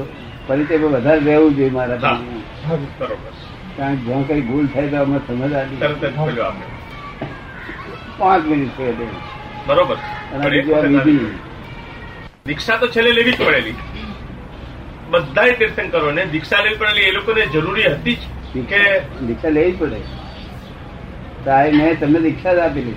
પરિચય 0.47 0.77
પર 0.79 0.85
વધારે 0.85 1.21
રહેવું 1.21 1.57
જોઈએ 1.57 1.71
મારા 1.71 1.97
કારણ 3.77 3.95
કે 3.95 4.01
જ્યાં 4.01 4.27
કઈ 4.29 4.41
ભૂલ 4.41 4.67
થાય 4.67 4.89
તો 4.89 4.97
અમે 4.97 5.19
સમજ 5.19 5.53
આવી. 5.53 5.77
પાંચ 8.19 8.47
મિનિટ 8.47 8.69
છે. 8.69 9.07
બરોબર. 9.67 9.97
દીક્ષા 12.47 12.77
તો 12.77 12.87
છેલ્લે 12.89 13.13
લેવી 13.13 13.33
જ 13.33 13.39
પડેલી. 13.47 13.75
બધા 15.11 15.43
તીર્થંકરો 15.59 16.11
ને 16.11 16.27
દીક્ષા 16.27 16.63
લેવી 16.63 16.77
પડેલી. 16.77 17.01
એ 17.01 17.11
લોકોને 17.11 17.47
જરૂરી 17.47 17.83
હતી 17.83 18.15
જ 18.15 18.19
કે 18.69 19.01
દીક્ષા 19.01 19.49
લેવી 19.49 19.73
જ 19.73 19.79
પડે. 19.79 20.01
તાય 21.45 21.73
મેં 21.73 22.01
તમને 22.01 22.21
દીક્ષા 22.21 22.55
જ 22.55 22.59
આપેલી 22.59 22.95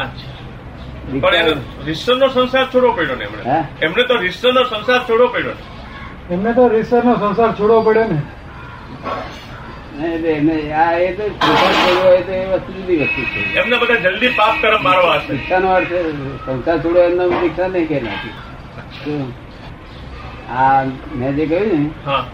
અચ્છા. 0.00 0.27
પણ 1.20 1.34
એનો 1.34 1.60
દીક્ષા 1.84 2.28
સંસાર 2.28 2.66
છોડવો 2.66 2.92
પડ્યો 2.92 3.16
ને 3.16 3.24
એમણે. 3.24 3.64
એમને 3.82 4.02
તો 4.02 4.16
રિશ્વનો 4.16 4.64
સંસાર 4.64 4.98
છોડવો 4.98 5.26
પડ્યો 5.26 5.52
એમને 6.30 6.52
તો 6.52 6.68
રીસર 6.68 7.04
નો 7.04 7.14
સંસાર 7.14 7.52
છોડવો 7.52 7.82
પડ્યો 7.82 8.04
ને. 8.04 8.22
આ 10.72 10.92
એ 10.92 11.12
તો 11.12 11.28
સંસાર 11.28 11.72
છોડવો 11.72 12.22
તો 12.26 12.32
એ 12.32 12.46
વસ્તુ 12.46 12.72
જુદી 12.72 12.96
વસ્તુ 12.96 13.22
છે. 13.22 13.54
એમને 13.54 13.76
બધા 13.76 13.94
જલ્દી 13.94 14.28
પાપ 14.28 14.62
તરફ 14.62 14.80
મારવા 14.80 15.14
હશે. 15.14 15.32
દીક્ષાનો 15.32 15.68
અર્થ 15.68 15.92
સંસાર 16.46 16.78
છોડવો 16.78 17.02
એમનો 17.02 17.28
દીક્ષા 17.28 17.66
નહીં 17.66 17.88
કે 17.88 18.00
નાખી 18.00 18.30
શું? 19.04 19.32
આ 20.52 20.84
મેં 21.16 21.36
જે 21.36 21.46
કહ્યું 21.46 21.66
ને 21.66 21.90
હા. 22.06 22.24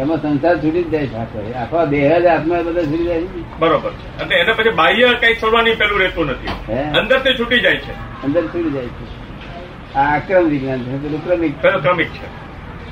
એમાં 0.00 0.22
સંસાર 0.22 0.56
છૂટી 0.58 0.82
જ 0.82 0.90
જાય 0.90 1.06
છે 1.06 1.14
આખો 1.14 1.52
આખો 1.58 1.86
દેહ 1.86 2.18
જ 2.18 2.26
આત્મા 2.26 2.62
બધા 2.62 2.82
છૂટી 2.82 3.04
જાય 3.04 3.22
બરોબર 3.58 3.90
છે. 3.90 4.22
અને 4.22 4.34
એને 4.34 4.52
પછી 4.52 4.70
બાહ્ય 4.70 5.08
કઈ 5.20 5.34
છોડવાની 5.34 5.74
પેલું 5.74 5.98
રહેતું 5.98 6.26
નથી? 6.26 6.48
અંદર 6.76 7.18
તે 7.18 7.34
છૂટી 7.38 7.60
જાય 7.60 7.76
છે. 7.76 7.92
અંદર 8.24 8.42
છૂટી 8.42 8.70
જાય 8.70 8.86
છે. 8.86 9.20
આ 9.94 10.16
આક્રમ 10.16 10.48
વિજ્ઞાન 10.48 10.82
છે 10.82 11.02
પેલું 11.02 11.24
ક્રમિક. 11.24 11.62
ક્રમિક 11.62 12.08
છે. 12.08 12.26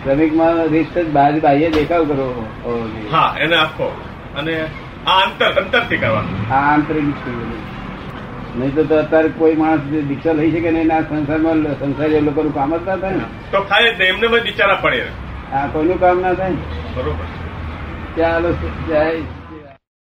ક્રમિકમાં 0.04 0.66
રીત 0.66 0.98
જ 0.98 1.10
બહાર 1.10 1.40
બાહ્ય 1.40 1.70
દેખાવ 1.70 2.04
કરો. 2.04 2.46
હા 3.12 3.36
એને 3.40 3.56
આખો. 3.56 4.04
અને 4.36 4.66
આ 5.06 5.20
અંતર 5.20 5.46
અંતરથી 5.46 5.96
કરવાનું. 5.96 6.52
આ 6.54 6.74
આંતરિક 6.74 7.04
છે 7.04 7.30
બધું. 7.30 7.78
નહીં 8.60 8.88
તો 8.88 8.96
અત્યારે 8.96 9.28
કોઈ 9.28 9.54
માણસ 9.54 9.80
દીક્ષા 9.80 10.32
લઈ 10.32 10.50
શકે 10.50 10.70
નહીં 10.70 10.96
આ 10.96 11.00
સંસારમાં 11.00 11.78
સંસારી 11.78 12.20
લોકોનું 12.20 12.54
કામ 12.54 12.76
જ 12.76 12.80
ના 12.86 12.96
થાય 12.96 13.12
ને. 13.12 13.20
તો 13.50 13.60
ખાય 13.60 13.94
જ 13.94 14.00
એમને 14.00 14.28
બી 14.28 14.40
બિચારા 14.40 14.74
પડે. 14.74 15.27
આ 15.52 15.66
કોઈનું 15.66 16.00
કામ 16.00 16.20
ના 16.20 16.34
થાય? 16.34 16.52
બરોબર. 16.94 17.24
ત્યાં 18.14 18.42
જય. 18.86 19.37